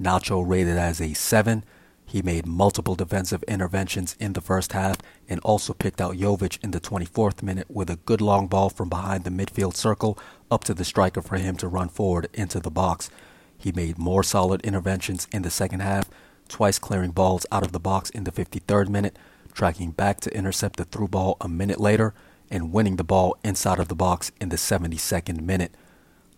Nacho 0.00 0.42
rated 0.46 0.78
as 0.78 1.00
a 1.00 1.14
7. 1.14 1.64
He 2.10 2.22
made 2.22 2.44
multiple 2.44 2.96
defensive 2.96 3.44
interventions 3.44 4.16
in 4.18 4.32
the 4.32 4.40
first 4.40 4.72
half 4.72 4.96
and 5.28 5.38
also 5.44 5.72
picked 5.72 6.00
out 6.00 6.16
Jovic 6.16 6.58
in 6.60 6.72
the 6.72 6.80
24th 6.80 7.40
minute 7.40 7.70
with 7.70 7.88
a 7.88 8.00
good 8.04 8.20
long 8.20 8.48
ball 8.48 8.68
from 8.68 8.88
behind 8.88 9.22
the 9.22 9.30
midfield 9.30 9.76
circle 9.76 10.18
up 10.50 10.64
to 10.64 10.74
the 10.74 10.84
striker 10.84 11.22
for 11.22 11.36
him 11.36 11.56
to 11.58 11.68
run 11.68 11.88
forward 11.88 12.28
into 12.34 12.58
the 12.58 12.68
box. 12.68 13.10
He 13.56 13.70
made 13.70 13.96
more 13.96 14.24
solid 14.24 14.60
interventions 14.62 15.28
in 15.30 15.42
the 15.42 15.52
second 15.52 15.82
half, 15.82 16.10
twice 16.48 16.80
clearing 16.80 17.12
balls 17.12 17.46
out 17.52 17.64
of 17.64 17.70
the 17.70 17.78
box 17.78 18.10
in 18.10 18.24
the 18.24 18.32
53rd 18.32 18.88
minute, 18.88 19.16
tracking 19.52 19.92
back 19.92 20.18
to 20.22 20.36
intercept 20.36 20.78
the 20.78 20.86
through 20.86 21.08
ball 21.08 21.36
a 21.40 21.48
minute 21.48 21.78
later, 21.78 22.12
and 22.50 22.72
winning 22.72 22.96
the 22.96 23.04
ball 23.04 23.36
inside 23.44 23.78
of 23.78 23.86
the 23.86 23.94
box 23.94 24.32
in 24.40 24.48
the 24.48 24.56
72nd 24.56 25.42
minute. 25.42 25.76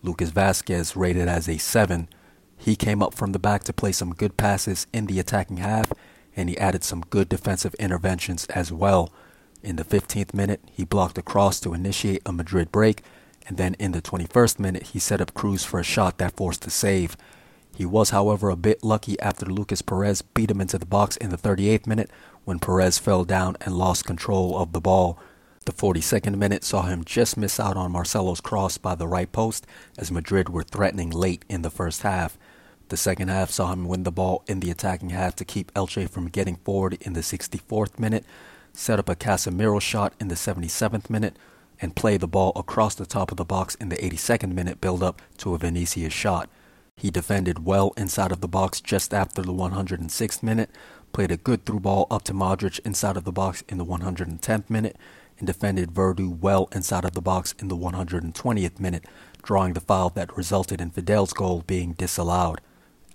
Lucas 0.03 0.29
Vázquez 0.29 0.95
rated 0.95 1.27
as 1.27 1.49
a 1.49 1.57
7. 1.57 2.09
He 2.57 2.75
came 2.75 3.03
up 3.03 3.13
from 3.13 3.31
the 3.31 3.39
back 3.39 3.63
to 3.65 3.73
play 3.73 3.91
some 3.91 4.13
good 4.13 4.37
passes 4.37 4.87
in 4.93 5.07
the 5.07 5.19
attacking 5.19 5.57
half, 5.57 5.91
and 6.35 6.49
he 6.49 6.57
added 6.57 6.83
some 6.83 7.01
good 7.09 7.29
defensive 7.29 7.73
interventions 7.75 8.45
as 8.47 8.71
well. 8.71 9.11
In 9.61 9.75
the 9.75 9.83
15th 9.83 10.33
minute, 10.33 10.61
he 10.71 10.83
blocked 10.83 11.17
a 11.17 11.21
cross 11.21 11.59
to 11.61 11.73
initiate 11.73 12.21
a 12.25 12.33
Madrid 12.33 12.71
break, 12.71 13.03
and 13.47 13.57
then 13.57 13.75
in 13.75 13.91
the 13.91 14.01
21st 14.01 14.59
minute, 14.59 14.83
he 14.87 14.99
set 14.99 15.21
up 15.21 15.33
Kroos 15.33 15.65
for 15.65 15.79
a 15.79 15.83
shot 15.83 16.17
that 16.17 16.35
forced 16.35 16.65
a 16.65 16.69
save. 16.69 17.17
He 17.75 17.85
was, 17.85 18.11
however, 18.11 18.49
a 18.49 18.55
bit 18.55 18.83
lucky 18.83 19.19
after 19.19 19.45
Lucas 19.45 19.81
Perez 19.81 20.21
beat 20.21 20.51
him 20.51 20.61
into 20.61 20.77
the 20.77 20.85
box 20.85 21.17
in 21.17 21.29
the 21.29 21.37
38th 21.37 21.87
minute 21.87 22.11
when 22.45 22.59
Perez 22.59 22.97
fell 22.97 23.23
down 23.23 23.57
and 23.61 23.77
lost 23.77 24.05
control 24.05 24.57
of 24.57 24.73
the 24.73 24.81
ball. 24.81 25.17
The 25.65 25.71
42nd 25.71 26.35
minute 26.35 26.65
saw 26.65 26.83
him 26.83 27.05
just 27.05 27.37
miss 27.37 27.57
out 27.57 27.77
on 27.77 27.93
Marcelo's 27.93 28.41
cross 28.41 28.77
by 28.77 28.95
the 28.95 29.07
right 29.07 29.31
post 29.31 29.65
as 29.97 30.11
Madrid 30.11 30.49
were 30.49 30.63
threatening 30.63 31.09
late 31.09 31.45
in 31.47 31.61
the 31.61 31.69
first 31.69 32.01
half. 32.01 32.37
The 32.89 32.97
second 32.97 33.29
half 33.29 33.49
saw 33.49 33.71
him 33.71 33.87
win 33.87 34.03
the 34.03 34.11
ball 34.11 34.43
in 34.47 34.59
the 34.59 34.71
attacking 34.71 35.11
half 35.11 35.37
to 35.37 35.45
keep 35.45 35.73
Elche 35.73 36.09
from 36.09 36.27
getting 36.27 36.57
forward 36.57 36.97
in 37.01 37.13
the 37.13 37.21
64th 37.21 37.97
minute, 37.97 38.25
set 38.73 38.99
up 38.99 39.07
a 39.07 39.15
Casemiro 39.15 39.81
shot 39.81 40.13
in 40.19 40.27
the 40.27 40.35
77th 40.35 41.09
minute, 41.09 41.37
and 41.79 41.95
play 41.95 42.17
the 42.17 42.27
ball 42.27 42.51
across 42.57 42.93
the 42.95 43.05
top 43.05 43.31
of 43.31 43.37
the 43.37 43.45
box 43.45 43.75
in 43.75 43.87
the 43.87 43.95
82nd 43.95 44.53
minute 44.53 44.81
build 44.81 45.01
up 45.01 45.21
to 45.37 45.55
a 45.55 45.57
Vinicius 45.57 46.13
shot. 46.13 46.49
He 46.97 47.09
defended 47.09 47.65
well 47.65 47.93
inside 47.95 48.31
of 48.31 48.41
the 48.41 48.47
box 48.47 48.81
just 48.81 49.13
after 49.13 49.41
the 49.41 49.53
106th 49.53 50.43
minute, 50.43 50.69
played 51.13 51.31
a 51.31 51.37
good 51.37 51.65
through 51.65 51.79
ball 51.79 52.05
up 52.11 52.23
to 52.23 52.33
Modric 52.33 52.79
inside 52.85 53.17
of 53.17 53.23
the 53.23 53.31
box 53.31 53.63
in 53.69 53.77
the 53.77 53.85
110th 53.85 54.69
minute, 54.69 54.97
and 55.37 55.47
defended 55.47 55.93
Verdú 55.93 56.39
well 56.39 56.69
inside 56.71 57.05
of 57.05 57.13
the 57.13 57.21
box 57.21 57.53
in 57.59 57.67
the 57.67 57.77
120th 57.77 58.79
minute, 58.79 59.05
drawing 59.41 59.73
the 59.73 59.81
foul 59.81 60.09
that 60.11 60.35
resulted 60.37 60.79
in 60.79 60.91
Fidel's 60.91 61.33
goal 61.33 61.63
being 61.65 61.93
disallowed. 61.93 62.61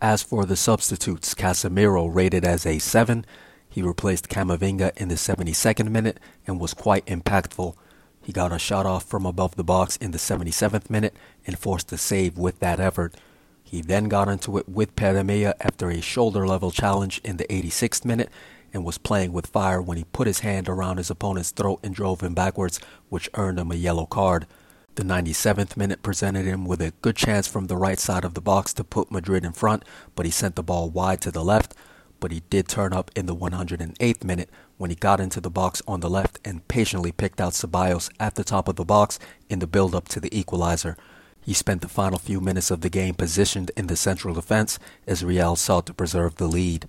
As 0.00 0.22
for 0.22 0.44
the 0.44 0.56
substitutes, 0.56 1.34
Casemiro 1.34 2.08
rated 2.12 2.44
as 2.44 2.64
a 2.64 2.78
7. 2.78 3.24
He 3.68 3.82
replaced 3.82 4.28
Camavinga 4.28 4.96
in 4.96 5.08
the 5.08 5.16
72nd 5.16 5.90
minute 5.90 6.20
and 6.46 6.60
was 6.60 6.74
quite 6.74 7.04
impactful. 7.06 7.74
He 8.22 8.32
got 8.32 8.52
a 8.52 8.58
shot 8.58 8.86
off 8.86 9.04
from 9.04 9.26
above 9.26 9.56
the 9.56 9.64
box 9.64 9.96
in 9.96 10.10
the 10.10 10.18
77th 10.18 10.90
minute 10.90 11.16
and 11.46 11.58
forced 11.58 11.90
a 11.92 11.98
save 11.98 12.38
with 12.38 12.60
that 12.60 12.78
effort. 12.78 13.16
He 13.64 13.80
then 13.82 14.08
got 14.08 14.28
into 14.28 14.56
it 14.58 14.68
with 14.68 14.96
Pere 14.96 15.24
Milla 15.24 15.54
after 15.60 15.90
a 15.90 16.00
shoulder 16.00 16.46
level 16.46 16.70
challenge 16.70 17.20
in 17.24 17.38
the 17.38 17.44
86th 17.44 18.04
minute 18.04 18.30
and 18.72 18.84
was 18.84 18.98
playing 18.98 19.32
with 19.32 19.46
fire 19.46 19.80
when 19.80 19.98
he 19.98 20.04
put 20.04 20.26
his 20.26 20.40
hand 20.40 20.68
around 20.68 20.98
his 20.98 21.10
opponent's 21.10 21.50
throat 21.50 21.80
and 21.82 21.94
drove 21.94 22.20
him 22.20 22.34
backwards, 22.34 22.80
which 23.08 23.30
earned 23.34 23.58
him 23.58 23.70
a 23.70 23.76
yellow 23.76 24.06
card. 24.06 24.46
The 24.94 25.04
97th 25.04 25.76
minute 25.76 26.02
presented 26.02 26.44
him 26.44 26.64
with 26.64 26.82
a 26.82 26.92
good 27.02 27.14
chance 27.14 27.46
from 27.46 27.68
the 27.68 27.76
right 27.76 28.00
side 28.00 28.24
of 28.24 28.34
the 28.34 28.40
box 28.40 28.72
to 28.74 28.82
put 28.82 29.12
Madrid 29.12 29.44
in 29.44 29.52
front, 29.52 29.84
but 30.16 30.26
he 30.26 30.32
sent 30.32 30.56
the 30.56 30.62
ball 30.62 30.90
wide 30.90 31.20
to 31.20 31.30
the 31.30 31.44
left. 31.44 31.74
But 32.20 32.32
he 32.32 32.42
did 32.50 32.66
turn 32.66 32.92
up 32.92 33.12
in 33.14 33.26
the 33.26 33.36
108th 33.36 34.24
minute 34.24 34.50
when 34.76 34.90
he 34.90 34.96
got 34.96 35.20
into 35.20 35.40
the 35.40 35.50
box 35.50 35.80
on 35.86 36.00
the 36.00 36.10
left 36.10 36.40
and 36.44 36.66
patiently 36.66 37.12
picked 37.12 37.40
out 37.40 37.52
Ceballos 37.52 38.10
at 38.18 38.34
the 38.34 38.42
top 38.42 38.66
of 38.66 38.74
the 38.74 38.84
box 38.84 39.20
in 39.48 39.60
the 39.60 39.68
build 39.68 39.94
up 39.94 40.08
to 40.08 40.18
the 40.18 40.36
equalizer. 40.36 40.96
He 41.40 41.54
spent 41.54 41.80
the 41.80 41.88
final 41.88 42.18
few 42.18 42.40
minutes 42.40 42.70
of 42.70 42.80
the 42.80 42.90
game 42.90 43.14
positioned 43.14 43.70
in 43.76 43.86
the 43.86 43.96
central 43.96 44.34
defense 44.34 44.78
as 45.06 45.24
Real 45.24 45.56
sought 45.56 45.86
to 45.86 45.94
preserve 45.94 46.34
the 46.34 46.48
lead. 46.48 46.86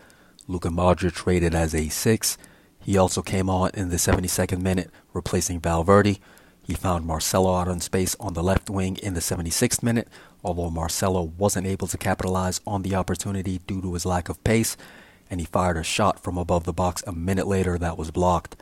Luka 0.49 0.69
Modric 0.69 1.27
rated 1.27 1.53
as 1.53 1.75
a 1.75 1.89
6. 1.89 2.37
He 2.79 2.97
also 2.97 3.21
came 3.21 3.51
on 3.51 3.69
in 3.75 3.89
the 3.89 3.97
72nd 3.97 4.59
minute, 4.59 4.89
replacing 5.13 5.59
Valverde. 5.59 6.19
He 6.63 6.73
found 6.73 7.05
Marcelo 7.05 7.55
out 7.55 7.67
in 7.67 7.79
space 7.81 8.15
on 8.19 8.33
the 8.33 8.41
left 8.41 8.67
wing 8.67 8.97
in 8.97 9.13
the 9.13 9.19
76th 9.19 9.83
minute, 9.83 10.07
although 10.43 10.71
Marcelo 10.71 11.21
wasn't 11.21 11.67
able 11.67 11.85
to 11.85 11.99
capitalize 11.99 12.61
on 12.65 12.81
the 12.81 12.95
opportunity 12.95 13.59
due 13.67 13.79
to 13.79 13.93
his 13.93 14.07
lack 14.07 14.27
of 14.27 14.43
pace, 14.43 14.75
and 15.29 15.39
he 15.39 15.45
fired 15.45 15.77
a 15.77 15.83
shot 15.83 16.19
from 16.19 16.35
above 16.35 16.63
the 16.63 16.73
box 16.73 17.03
a 17.05 17.11
minute 17.11 17.45
later 17.45 17.77
that 17.77 17.97
was 17.97 18.09
blocked. 18.09 18.55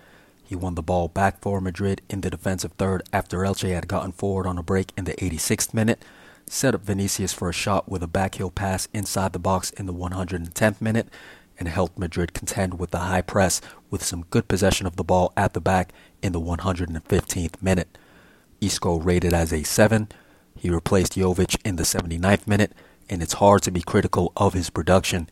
He 0.43 0.57
won 0.57 0.75
the 0.75 0.83
ball 0.83 1.07
back 1.07 1.39
for 1.39 1.61
Madrid 1.61 2.01
in 2.09 2.19
the 2.19 2.29
defensive 2.29 2.73
third 2.73 3.01
after 3.13 3.39
Elche 3.39 3.73
had 3.73 3.87
gotten 3.87 4.11
forward 4.11 4.45
on 4.45 4.57
a 4.57 4.63
break 4.63 4.91
in 4.97 5.05
the 5.05 5.13
86th 5.13 5.73
minute, 5.73 6.03
set 6.47 6.75
up 6.75 6.81
Vinicius 6.81 7.31
for 7.31 7.47
a 7.47 7.53
shot 7.53 7.87
with 7.87 8.03
a 8.03 8.07
backheel 8.07 8.53
pass 8.53 8.89
inside 8.93 9.31
the 9.31 9.39
box 9.39 9.69
in 9.71 9.85
the 9.85 9.93
110th 9.93 10.81
minute, 10.81 11.07
and 11.59 11.67
helped 11.67 11.97
Madrid 11.97 12.33
contend 12.33 12.79
with 12.79 12.91
the 12.91 12.99
high 12.99 13.21
press 13.21 13.61
with 13.89 14.03
some 14.03 14.25
good 14.29 14.47
possession 14.47 14.85
of 14.85 14.95
the 14.95 15.03
ball 15.03 15.33
at 15.35 15.53
the 15.53 15.61
back 15.61 15.91
in 16.21 16.31
the 16.31 16.41
115th 16.41 17.61
minute. 17.61 17.97
Isco 18.61 18.97
rated 18.97 19.33
as 19.33 19.53
a 19.53 19.63
7. 19.63 20.09
He 20.55 20.69
replaced 20.69 21.13
Jovic 21.13 21.57
in 21.63 21.75
the 21.75 21.83
79th 21.83 22.47
minute, 22.47 22.73
and 23.09 23.21
it's 23.21 23.33
hard 23.33 23.61
to 23.63 23.71
be 23.71 23.81
critical 23.81 24.31
of 24.35 24.53
his 24.53 24.69
production. 24.69 25.29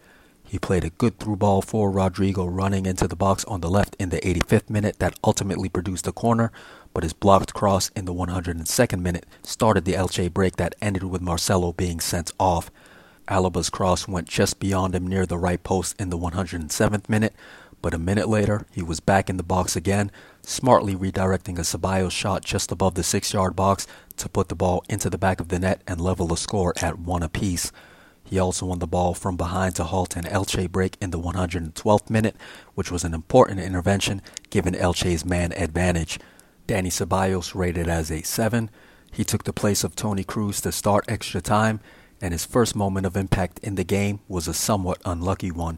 He 0.47 0.59
played 0.59 0.83
a 0.83 0.91
good 0.91 1.19
through 1.19 1.37
ball 1.37 1.61
for 1.61 1.91
Rodrygo 1.91 2.45
running 2.47 2.85
into 2.85 3.07
the 3.07 3.15
box 3.15 3.43
on 3.45 3.61
the 3.61 3.69
left 3.69 3.95
in 3.99 4.09
the 4.09 4.21
85th 4.21 4.69
minute 4.69 4.99
that 4.99 5.17
ultimately 5.23 5.69
produced 5.69 6.07
a 6.07 6.11
corner, 6.11 6.51
but 6.93 7.03
his 7.03 7.13
blocked 7.13 7.53
cross 7.53 7.89
in 7.95 8.05
the 8.05 8.13
102nd 8.13 9.01
minute 9.01 9.25
started 9.41 9.85
the 9.85 9.93
Elche 9.93 10.31
break 10.31 10.57
that 10.57 10.75
ended 10.81 11.03
with 11.03 11.21
Marcelo 11.21 11.73
being 11.73 11.99
sent 11.99 12.31
off. 12.39 12.69
Alaba's 13.27 13.69
cross 13.69 14.07
went 14.07 14.27
just 14.27 14.59
beyond 14.59 14.93
him 14.93 15.07
near 15.07 15.25
the 15.25 15.37
right 15.37 15.63
post 15.63 15.99
in 15.99 16.09
the 16.09 16.17
107th 16.17 17.09
minute, 17.09 17.33
but 17.81 17.93
a 17.93 17.99
minute 17.99 18.27
later 18.27 18.65
he 18.71 18.81
was 18.81 18.99
back 18.99 19.29
in 19.29 19.37
the 19.37 19.43
box 19.43 19.75
again, 19.75 20.11
smartly 20.41 20.95
redirecting 20.95 21.57
a 21.57 21.61
Ceballos 21.61 22.11
shot 22.11 22.43
just 22.43 22.71
above 22.71 22.95
the 22.95 23.03
six 23.03 23.33
yard 23.33 23.55
box 23.55 23.87
to 24.17 24.29
put 24.29 24.49
the 24.49 24.55
ball 24.55 24.83
into 24.89 25.09
the 25.09 25.17
back 25.17 25.39
of 25.39 25.49
the 25.49 25.59
net 25.59 25.81
and 25.87 25.99
level 25.99 26.27
the 26.27 26.37
score 26.37 26.73
at 26.81 26.99
one 26.99 27.23
apiece. 27.23 27.71
He 28.23 28.39
also 28.39 28.65
won 28.65 28.79
the 28.79 28.87
ball 28.87 29.13
from 29.13 29.37
behind 29.37 29.75
to 29.75 29.83
halt 29.83 30.15
an 30.15 30.23
Elche 30.23 30.71
break 30.71 30.97
in 30.99 31.11
the 31.11 31.19
112th 31.19 32.09
minute, 32.09 32.35
which 32.73 32.91
was 32.91 33.03
an 33.03 33.13
important 33.13 33.59
intervention 33.59 34.21
given 34.49 34.73
Elche's 34.73 35.23
man 35.23 35.51
advantage. 35.53 36.19
Danny 36.65 36.89
Ceballos 36.89 37.53
rated 37.53 37.87
as 37.87 38.09
a 38.09 38.23
7. 38.23 38.71
He 39.11 39.23
took 39.23 39.43
the 39.43 39.53
place 39.53 39.83
of 39.83 39.95
Toni 39.95 40.23
Kroos 40.23 40.61
to 40.63 40.71
start 40.71 41.05
extra 41.07 41.39
time, 41.39 41.79
and 42.25 42.33
his 42.33 42.43
first 42.43 42.75
moment 42.75 43.05
of 43.05 43.15
impact 43.15 43.59
in 43.59 43.75
the 43.75 43.83
game 43.83 44.19
was 44.27 44.47
a 44.47 44.53
somewhat 44.53 44.99
unlucky 45.05 45.51
one. 45.51 45.77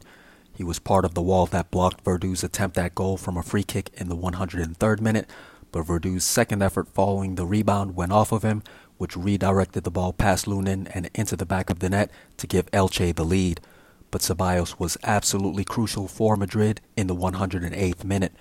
He 0.56 0.64
was 0.64 0.80
part 0.80 1.04
of 1.04 1.14
the 1.14 1.22
wall 1.22 1.46
that 1.48 1.72
blocked 1.72 2.06
Verdu's 2.06 2.42
attempt 2.42 2.78
at 2.78 2.96
goal 2.96 3.18
from 3.18 3.36
a 3.36 3.44
free 3.44 3.64
kick 3.64 3.90
in 3.96 4.08
the 4.08 4.16
103rd 4.16 5.02
minute, 5.02 5.30
but 5.74 5.82
Verdu's 5.82 6.24
second 6.24 6.64
effort 6.64 6.88
following 6.88 7.36
the 7.36 7.46
rebound 7.46 7.98
went 7.98 8.14
off 8.14 8.32
of 8.32 8.44
him, 8.44 8.64
which 8.98 9.18
redirected 9.18 9.84
the 9.84 9.92
ball 9.92 10.14
past 10.14 10.46
Lunin 10.46 10.90
and 10.96 11.10
into 11.14 11.36
the 11.36 11.46
back 11.46 11.70
of 11.70 11.80
the 11.80 11.90
net 11.90 12.10
to 12.38 12.48
give 12.48 12.72
Elche 12.72 13.14
the 13.14 13.26
lead. 13.26 13.60
But 14.10 14.22
Ceballos 14.22 14.80
was 14.80 14.98
absolutely 15.04 15.66
crucial 15.66 16.08
for 16.08 16.38
Madrid 16.38 16.80
in 16.96 17.08
the 17.08 17.16
108th 17.16 18.06
minute. 18.06 18.32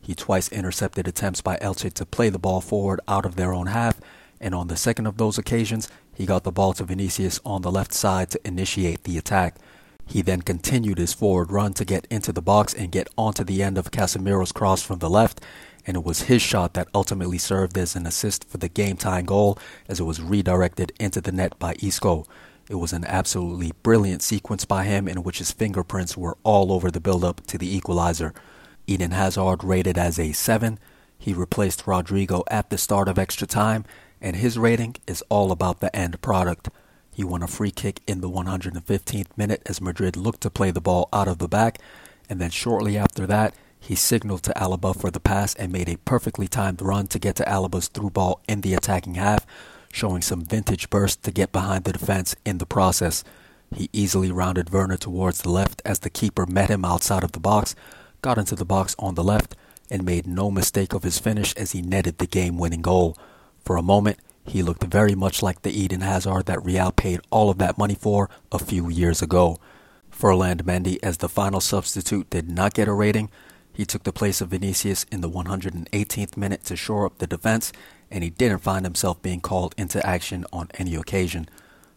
He 0.00 0.14
twice 0.14 0.48
intercepted 0.50 1.08
attempts 1.08 1.40
by 1.40 1.56
Elche 1.56 1.92
to 1.94 2.06
play 2.06 2.28
the 2.28 2.38
ball 2.38 2.60
forward 2.60 3.00
out 3.08 3.26
of 3.26 3.34
their 3.34 3.52
own 3.52 3.66
half, 3.66 4.00
and 4.40 4.54
on 4.54 4.68
the 4.68 4.76
second 4.76 5.06
of 5.06 5.16
those 5.16 5.38
occasions, 5.38 5.88
he 6.18 6.26
got 6.26 6.42
the 6.42 6.50
ball 6.50 6.72
to 6.72 6.82
Vinicius 6.82 7.38
on 7.44 7.62
the 7.62 7.70
left 7.70 7.94
side 7.94 8.28
to 8.30 8.40
initiate 8.44 9.04
the 9.04 9.16
attack. 9.16 9.54
He 10.04 10.20
then 10.20 10.42
continued 10.42 10.98
his 10.98 11.12
forward 11.12 11.52
run 11.52 11.74
to 11.74 11.84
get 11.84 12.08
into 12.10 12.32
the 12.32 12.42
box 12.42 12.74
and 12.74 12.90
get 12.90 13.08
onto 13.16 13.44
the 13.44 13.62
end 13.62 13.78
of 13.78 13.92
Casemiro's 13.92 14.50
cross 14.50 14.82
from 14.82 14.98
the 14.98 15.08
left, 15.08 15.40
and 15.86 15.96
it 15.96 16.02
was 16.02 16.22
his 16.22 16.42
shot 16.42 16.74
that 16.74 16.88
ultimately 16.92 17.38
served 17.38 17.78
as 17.78 17.94
an 17.94 18.04
assist 18.04 18.48
for 18.48 18.58
the 18.58 18.68
game 18.68 18.96
tying 18.96 19.26
goal 19.26 19.60
as 19.86 20.00
it 20.00 20.04
was 20.04 20.20
redirected 20.20 20.90
into 20.98 21.20
the 21.20 21.30
net 21.30 21.56
by 21.60 21.76
Isco. 21.80 22.26
It 22.68 22.74
was 22.74 22.92
an 22.92 23.04
absolutely 23.04 23.70
brilliant 23.84 24.22
sequence 24.22 24.64
by 24.64 24.86
him 24.86 25.06
in 25.06 25.22
which 25.22 25.38
his 25.38 25.52
fingerprints 25.52 26.16
were 26.16 26.36
all 26.42 26.72
over 26.72 26.90
the 26.90 27.00
build 27.00 27.22
up 27.22 27.46
to 27.46 27.58
the 27.58 27.72
equalizer. 27.72 28.34
Eden 28.88 29.12
Hazard 29.12 29.62
rated 29.62 29.96
as 29.96 30.18
a 30.18 30.32
7. 30.32 30.80
He 31.16 31.32
replaced 31.32 31.86
Rodrygo 31.86 32.42
at 32.50 32.70
the 32.70 32.78
start 32.78 33.06
of 33.06 33.20
extra 33.20 33.46
time, 33.46 33.84
and 34.20 34.36
his 34.36 34.58
rating 34.58 34.96
is 35.06 35.22
all 35.28 35.52
about 35.52 35.80
the 35.80 35.94
end 35.94 36.20
product. 36.20 36.68
He 37.14 37.24
won 37.24 37.42
a 37.42 37.48
free 37.48 37.70
kick 37.70 38.00
in 38.06 38.20
the 38.20 38.30
115th 38.30 39.36
minute 39.36 39.62
as 39.66 39.80
Madrid 39.80 40.16
looked 40.16 40.42
to 40.42 40.50
play 40.50 40.70
the 40.70 40.80
ball 40.80 41.08
out 41.12 41.28
of 41.28 41.38
the 41.38 41.48
back, 41.48 41.78
and 42.28 42.40
then 42.40 42.50
shortly 42.50 42.96
after 42.96 43.26
that, 43.26 43.54
he 43.80 43.94
signaled 43.94 44.42
to 44.44 44.52
Alaba 44.54 44.94
for 44.94 45.10
the 45.10 45.20
pass 45.20 45.54
and 45.54 45.72
made 45.72 45.88
a 45.88 45.98
perfectly 45.98 46.48
timed 46.48 46.82
run 46.82 47.06
to 47.08 47.18
get 47.18 47.36
to 47.36 47.44
Alaba's 47.44 47.88
through 47.88 48.10
ball 48.10 48.40
in 48.48 48.60
the 48.60 48.74
attacking 48.74 49.14
half, 49.14 49.46
showing 49.92 50.22
some 50.22 50.44
vintage 50.44 50.90
burst 50.90 51.22
to 51.22 51.30
get 51.30 51.52
behind 51.52 51.84
the 51.84 51.92
defense 51.92 52.34
in 52.44 52.58
the 52.58 52.66
process. 52.66 53.24
He 53.74 53.88
easily 53.92 54.30
rounded 54.30 54.70
Werner 54.70 54.96
towards 54.96 55.42
the 55.42 55.50
left 55.50 55.82
as 55.84 56.00
the 56.00 56.10
keeper 56.10 56.46
met 56.46 56.70
him 56.70 56.84
outside 56.84 57.22
of 57.22 57.32
the 57.32 57.40
box, 57.40 57.74
got 58.22 58.38
into 58.38 58.54
the 58.54 58.64
box 58.64 58.96
on 58.98 59.14
the 59.14 59.24
left, 59.24 59.54
and 59.90 60.04
made 60.04 60.26
no 60.26 60.50
mistake 60.50 60.92
of 60.92 61.02
his 61.02 61.18
finish 61.18 61.54
as 61.54 61.72
he 61.72 61.82
netted 61.82 62.18
the 62.18 62.26
game 62.26 62.58
winning 62.58 62.82
goal. 62.82 63.16
For 63.68 63.76
a 63.76 63.82
moment, 63.82 64.18
he 64.46 64.62
looked 64.62 64.84
very 64.84 65.14
much 65.14 65.42
like 65.42 65.60
the 65.60 65.78
Eden 65.78 66.00
Hazard 66.00 66.46
that 66.46 66.64
Real 66.64 66.90
paid 66.90 67.20
all 67.28 67.50
of 67.50 67.58
that 67.58 67.76
money 67.76 67.94
for 67.94 68.30
a 68.50 68.58
few 68.58 68.88
years 68.88 69.20
ago. 69.20 69.60
Ferland 70.08 70.64
Mendy, 70.64 70.98
as 71.02 71.18
the 71.18 71.28
final 71.28 71.60
substitute, 71.60 72.30
did 72.30 72.48
not 72.50 72.72
get 72.72 72.88
a 72.88 72.94
rating. 72.94 73.28
He 73.70 73.84
took 73.84 74.04
the 74.04 74.10
place 74.10 74.40
of 74.40 74.48
Vinicius 74.48 75.04
in 75.12 75.20
the 75.20 75.28
118th 75.28 76.34
minute 76.34 76.64
to 76.64 76.76
shore 76.76 77.04
up 77.04 77.18
the 77.18 77.26
defense, 77.26 77.70
and 78.10 78.24
he 78.24 78.30
didn't 78.30 78.60
find 78.60 78.86
himself 78.86 79.20
being 79.20 79.42
called 79.42 79.74
into 79.76 80.02
action 80.06 80.46
on 80.50 80.68
any 80.78 80.94
occasion. 80.94 81.46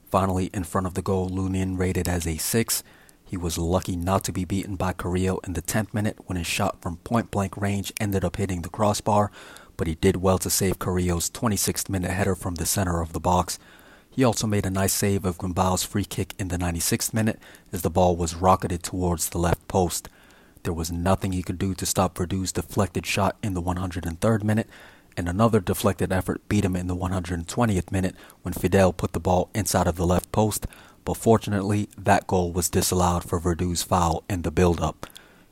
Finally, 0.09 0.49
in 0.53 0.65
front 0.65 0.87
of 0.87 0.93
the 0.93 1.01
goal, 1.01 1.29
Lunin 1.29 1.79
rated 1.79 2.09
as 2.09 2.27
a 2.27 2.35
6. 2.35 2.83
He 3.23 3.37
was 3.37 3.57
lucky 3.57 3.95
not 3.95 4.25
to 4.25 4.33
be 4.33 4.43
beaten 4.43 4.75
by 4.75 4.91
Carrillo 4.91 5.39
in 5.45 5.53
the 5.53 5.61
10th 5.61 5.93
minute 5.93 6.17
when 6.25 6.37
his 6.37 6.47
shot 6.47 6.81
from 6.81 6.97
point 6.97 7.31
blank 7.31 7.55
range 7.55 7.93
ended 7.97 8.25
up 8.25 8.35
hitting 8.35 8.61
the 8.61 8.67
crossbar, 8.67 9.31
but 9.81 9.87
he 9.87 9.95
did 9.95 10.17
well 10.17 10.37
to 10.37 10.47
save 10.47 10.77
Carrillo's 10.77 11.31
26th 11.31 11.89
minute 11.89 12.11
header 12.11 12.35
from 12.35 12.53
the 12.53 12.67
center 12.67 13.01
of 13.01 13.13
the 13.13 13.19
box. 13.19 13.57
He 14.11 14.23
also 14.23 14.45
made 14.45 14.67
a 14.67 14.69
nice 14.69 14.93
save 14.93 15.25
of 15.25 15.39
Gumbau's 15.39 15.83
free 15.83 16.05
kick 16.05 16.35
in 16.37 16.49
the 16.49 16.57
96th 16.59 17.15
minute 17.15 17.39
as 17.73 17.81
the 17.81 17.89
ball 17.89 18.15
was 18.15 18.35
rocketed 18.35 18.83
towards 18.83 19.29
the 19.29 19.39
left 19.39 19.67
post. 19.67 20.07
There 20.61 20.71
was 20.71 20.91
nothing 20.91 21.31
he 21.31 21.41
could 21.41 21.57
do 21.57 21.73
to 21.73 21.87
stop 21.87 22.15
Verdu's 22.15 22.51
deflected 22.51 23.07
shot 23.07 23.37
in 23.41 23.55
the 23.55 23.61
103rd 23.63 24.43
minute, 24.43 24.69
and 25.17 25.27
another 25.27 25.59
deflected 25.59 26.13
effort 26.13 26.47
beat 26.47 26.63
him 26.63 26.75
in 26.75 26.85
the 26.85 26.95
120th 26.95 27.91
minute 27.91 28.15
when 28.43 28.53
Fidel 28.53 28.93
put 28.93 29.13
the 29.13 29.19
ball 29.19 29.49
inside 29.55 29.87
of 29.87 29.95
the 29.95 30.05
left 30.05 30.31
post, 30.31 30.67
but 31.05 31.17
fortunately 31.17 31.89
that 31.97 32.27
goal 32.27 32.51
was 32.51 32.69
disallowed 32.69 33.23
for 33.23 33.39
Verdu's 33.39 33.81
foul 33.81 34.23
in 34.29 34.43
the 34.43 34.51
build-up. 34.51 35.07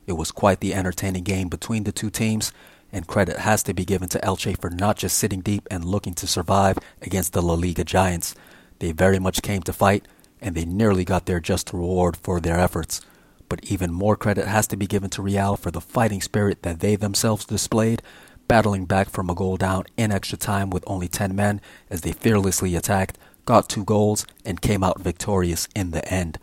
It 0.06 0.12
was 0.12 0.30
quite 0.30 0.60
the 0.60 0.72
entertaining 0.72 1.24
game 1.24 1.48
between 1.48 1.82
the 1.82 1.90
two 1.90 2.10
teams, 2.10 2.52
and 2.92 3.06
credit 3.06 3.38
has 3.38 3.62
to 3.64 3.74
be 3.74 3.84
given 3.84 4.08
to 4.10 4.18
Elche 4.20 4.60
for 4.60 4.70
not 4.70 4.96
just 4.96 5.16
sitting 5.16 5.40
deep 5.40 5.66
and 5.70 5.84
looking 5.84 6.14
to 6.14 6.26
survive 6.26 6.78
against 7.02 7.32
the 7.32 7.42
La 7.42 7.54
Liga 7.54 7.84
giants. 7.84 8.34
They 8.78 8.92
very 8.92 9.18
much 9.18 9.42
came 9.42 9.62
to 9.62 9.72
fight, 9.72 10.06
and 10.40 10.54
they 10.54 10.64
nearly 10.64 11.04
got 11.04 11.26
their 11.26 11.40
just 11.40 11.72
reward 11.72 12.16
for 12.16 12.40
their 12.40 12.58
efforts. 12.58 13.00
But 13.48 13.64
even 13.64 13.92
more 13.92 14.16
credit 14.16 14.46
has 14.46 14.66
to 14.68 14.76
be 14.76 14.86
given 14.86 15.10
to 15.10 15.22
Real 15.22 15.56
for 15.56 15.70
the 15.70 15.80
fighting 15.80 16.22
spirit 16.22 16.62
that 16.62 16.80
they 16.80 16.96
themselves 16.96 17.44
displayed, 17.44 18.02
battling 18.48 18.86
back 18.86 19.10
from 19.10 19.28
a 19.30 19.34
goal 19.34 19.56
down 19.56 19.84
in 19.96 20.10
extra 20.10 20.38
time 20.38 20.70
with 20.70 20.84
only 20.86 21.08
10 21.08 21.34
men 21.36 21.60
as 21.88 22.00
they 22.00 22.12
fearlessly 22.12 22.74
attacked, 22.74 23.18
got 23.44 23.68
two 23.68 23.84
goals, 23.84 24.26
and 24.44 24.60
came 24.60 24.82
out 24.82 25.00
victorious 25.00 25.68
in 25.74 25.90
the 25.90 26.06
end. 26.12 26.38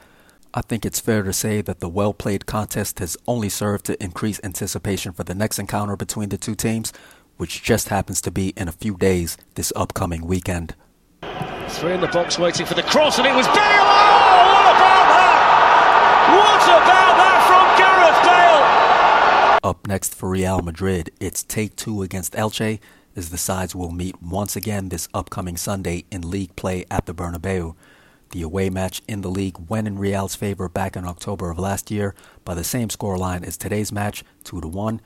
I 0.58 0.62
think 0.62 0.88
it's 0.88 1.00
fair 1.00 1.22
to 1.22 1.34
say 1.34 1.62
that 1.62 1.82
the 1.82 1.88
well 1.88 2.16
played 2.16 2.48
contest 2.48 2.98
has 2.98 3.16
only 3.28 3.48
served 3.48 3.86
to 3.86 4.04
increase 4.04 4.40
anticipation 4.44 5.14
for 5.14 5.24
the 5.24 5.36
next 5.36 5.60
encounter 5.60 5.96
between 5.96 6.30
the 6.30 6.38
two 6.40 6.56
teams, 6.56 6.92
which 7.36 7.62
just 7.62 7.90
happens 7.90 8.22
to 8.22 8.32
be 8.32 8.54
in 8.58 8.68
a 8.68 8.72
few 8.72 8.98
days 8.98 9.38
this 9.54 9.72
upcoming 9.76 10.26
weekend. 10.26 10.74
Three 11.68 11.94
in 11.94 12.02
the 12.02 12.08
box 12.08 12.40
waiting 12.40 12.66
for 12.66 12.74
the 12.74 12.82
cross, 12.82 13.20
and 13.20 13.28
it 13.28 13.36
was 13.36 13.46
Bale! 13.46 13.56
Oh, 13.56 14.50
what 14.50 14.66
about 14.74 15.06
that? 15.14 15.30
What 16.34 16.64
about 16.64 17.14
that 17.22 17.40
from 17.46 17.66
Gareth 17.78 19.62
Bale? 19.62 19.70
Up 19.70 19.88
next 19.88 20.16
for 20.16 20.28
Real 20.28 20.64
Madrid, 20.64 21.12
it's 21.20 21.44
take 21.44 21.76
two 21.76 22.02
against 22.02 22.34
Elche 22.34 22.80
as 23.16 23.30
the 23.30 23.38
sides 23.38 23.76
will 23.76 23.92
meet 23.92 24.20
once 24.24 24.56
again 24.56 24.90
this 24.90 25.08
upcoming 25.14 25.56
Sunday 25.56 26.06
in 26.10 26.32
league 26.32 26.56
play 26.56 26.84
at 26.90 27.06
the 27.06 27.14
Bernabeu. 27.14 27.76
The 28.32 28.42
away 28.42 28.70
match 28.70 29.02
in 29.08 29.22
the 29.22 29.30
league 29.30 29.58
went 29.70 29.88
in 29.88 29.98
Real's 29.98 30.36
favor 30.36 30.68
back 30.68 30.96
in 30.96 31.06
October 31.06 31.50
of 31.50 31.58
last 31.58 31.90
year 31.90 32.14
by 32.44 32.56
the 32.56 32.64
same 32.64 32.90
scoreline 32.90 33.46
as 33.46 33.56
today's 33.56 33.92
match, 33.92 34.24
2 34.44 34.62
to 34.62 34.68
1. 34.68 35.02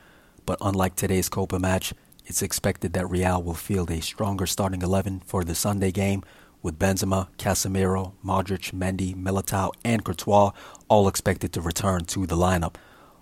But 0.45 0.57
unlike 0.61 0.95
today's 0.95 1.29
Copa 1.29 1.59
match, 1.59 1.93
it's 2.25 2.41
expected 2.41 2.93
that 2.93 3.09
Real 3.09 3.41
will 3.41 3.53
field 3.53 3.91
a 3.91 4.01
stronger 4.01 4.47
starting 4.47 4.81
11 4.81 5.21
for 5.25 5.43
the 5.43 5.53
Sunday 5.53 5.91
game, 5.91 6.23
with 6.63 6.79
Benzema, 6.79 7.27
Casemiro, 7.37 8.13
Modric, 8.23 8.71
Mendy, 8.71 9.15
Militao, 9.15 9.71
and 9.83 10.03
Courtois 10.03 10.51
all 10.87 11.07
expected 11.07 11.51
to 11.53 11.61
return 11.61 12.05
to 12.05 12.25
the 12.25 12.37
lineup, 12.37 12.75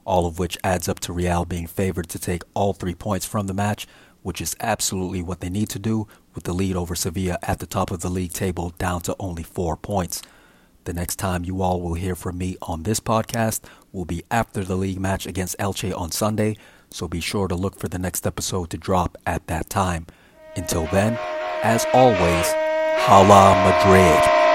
all 0.06 0.26
of 0.26 0.40
which 0.40 0.58
adds 0.64 0.90
up 0.90 1.00
to 1.02 1.14
Real 1.14 1.46
being 1.46 1.68
favored 1.68 2.10
to 2.10 2.20
take 2.20 2.44
all 2.54 2.74
three 2.74 2.96
points 2.96 3.26
from 3.26 3.48
the 3.48 3.54
match, 3.54 3.88
which 4.22 4.42
is 4.42 4.56
absolutely 4.60 5.22
what 5.22 5.40
they 5.40 5.50
need 5.50 5.70
to 5.70 5.80
do 5.80 6.08
with 6.36 6.44
the 6.44 6.54
lead 6.54 6.76
over 6.76 6.96
Sevilla 6.96 7.38
at 7.44 7.60
the 7.60 7.66
top 7.66 7.92
of 7.92 8.02
the 8.02 8.10
league 8.10 8.34
table 8.34 8.74
down 8.78 9.02
to 9.02 9.16
only 9.20 9.44
four 9.44 9.76
points. 9.78 10.22
The 10.86 10.94
next 10.94 11.18
time 11.18 11.44
you 11.44 11.62
all 11.62 11.82
will 11.82 11.94
hear 11.94 12.16
from 12.16 12.38
me 12.38 12.58
on 12.62 12.84
this 12.84 13.00
podcast 13.00 13.62
will 13.92 14.06
be 14.06 14.24
after 14.32 14.64
the 14.64 14.76
league 14.76 15.00
match 15.00 15.26
against 15.26 15.58
Elche 15.58 15.96
on 15.98 16.12
Sunday, 16.12 16.58
so 16.90 17.08
be 17.08 17.22
sure 17.22 17.48
to 17.48 17.56
look 17.56 17.78
for 17.80 17.88
the 17.88 18.00
next 18.00 18.26
episode 18.26 18.70
to 18.72 18.78
drop 18.78 19.18
at 19.26 19.48
that 19.48 19.70
time. 19.70 20.08
Until 20.56 20.88
then, 20.88 21.18
as 21.64 21.86
always, 21.94 22.48
Hala 23.02 23.56
Madrid. 23.64 24.49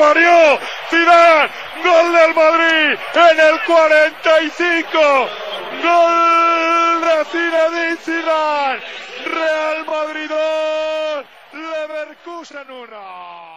Parió! 0.00 0.58
Zidane, 0.88 1.50
gol 1.84 2.12
del 2.12 2.34
Madrid 2.34 2.98
en 3.14 3.40
el 3.40 3.60
45. 3.66 5.28
Gol 5.82 7.00
de 7.04 7.24
Zinedine 7.30 7.96
Zidane. 7.96 8.80
Real 9.26 9.84
Madrid 9.86 10.30
2, 10.30 11.26
Leverkusen 11.52 12.70
1. 12.70 13.49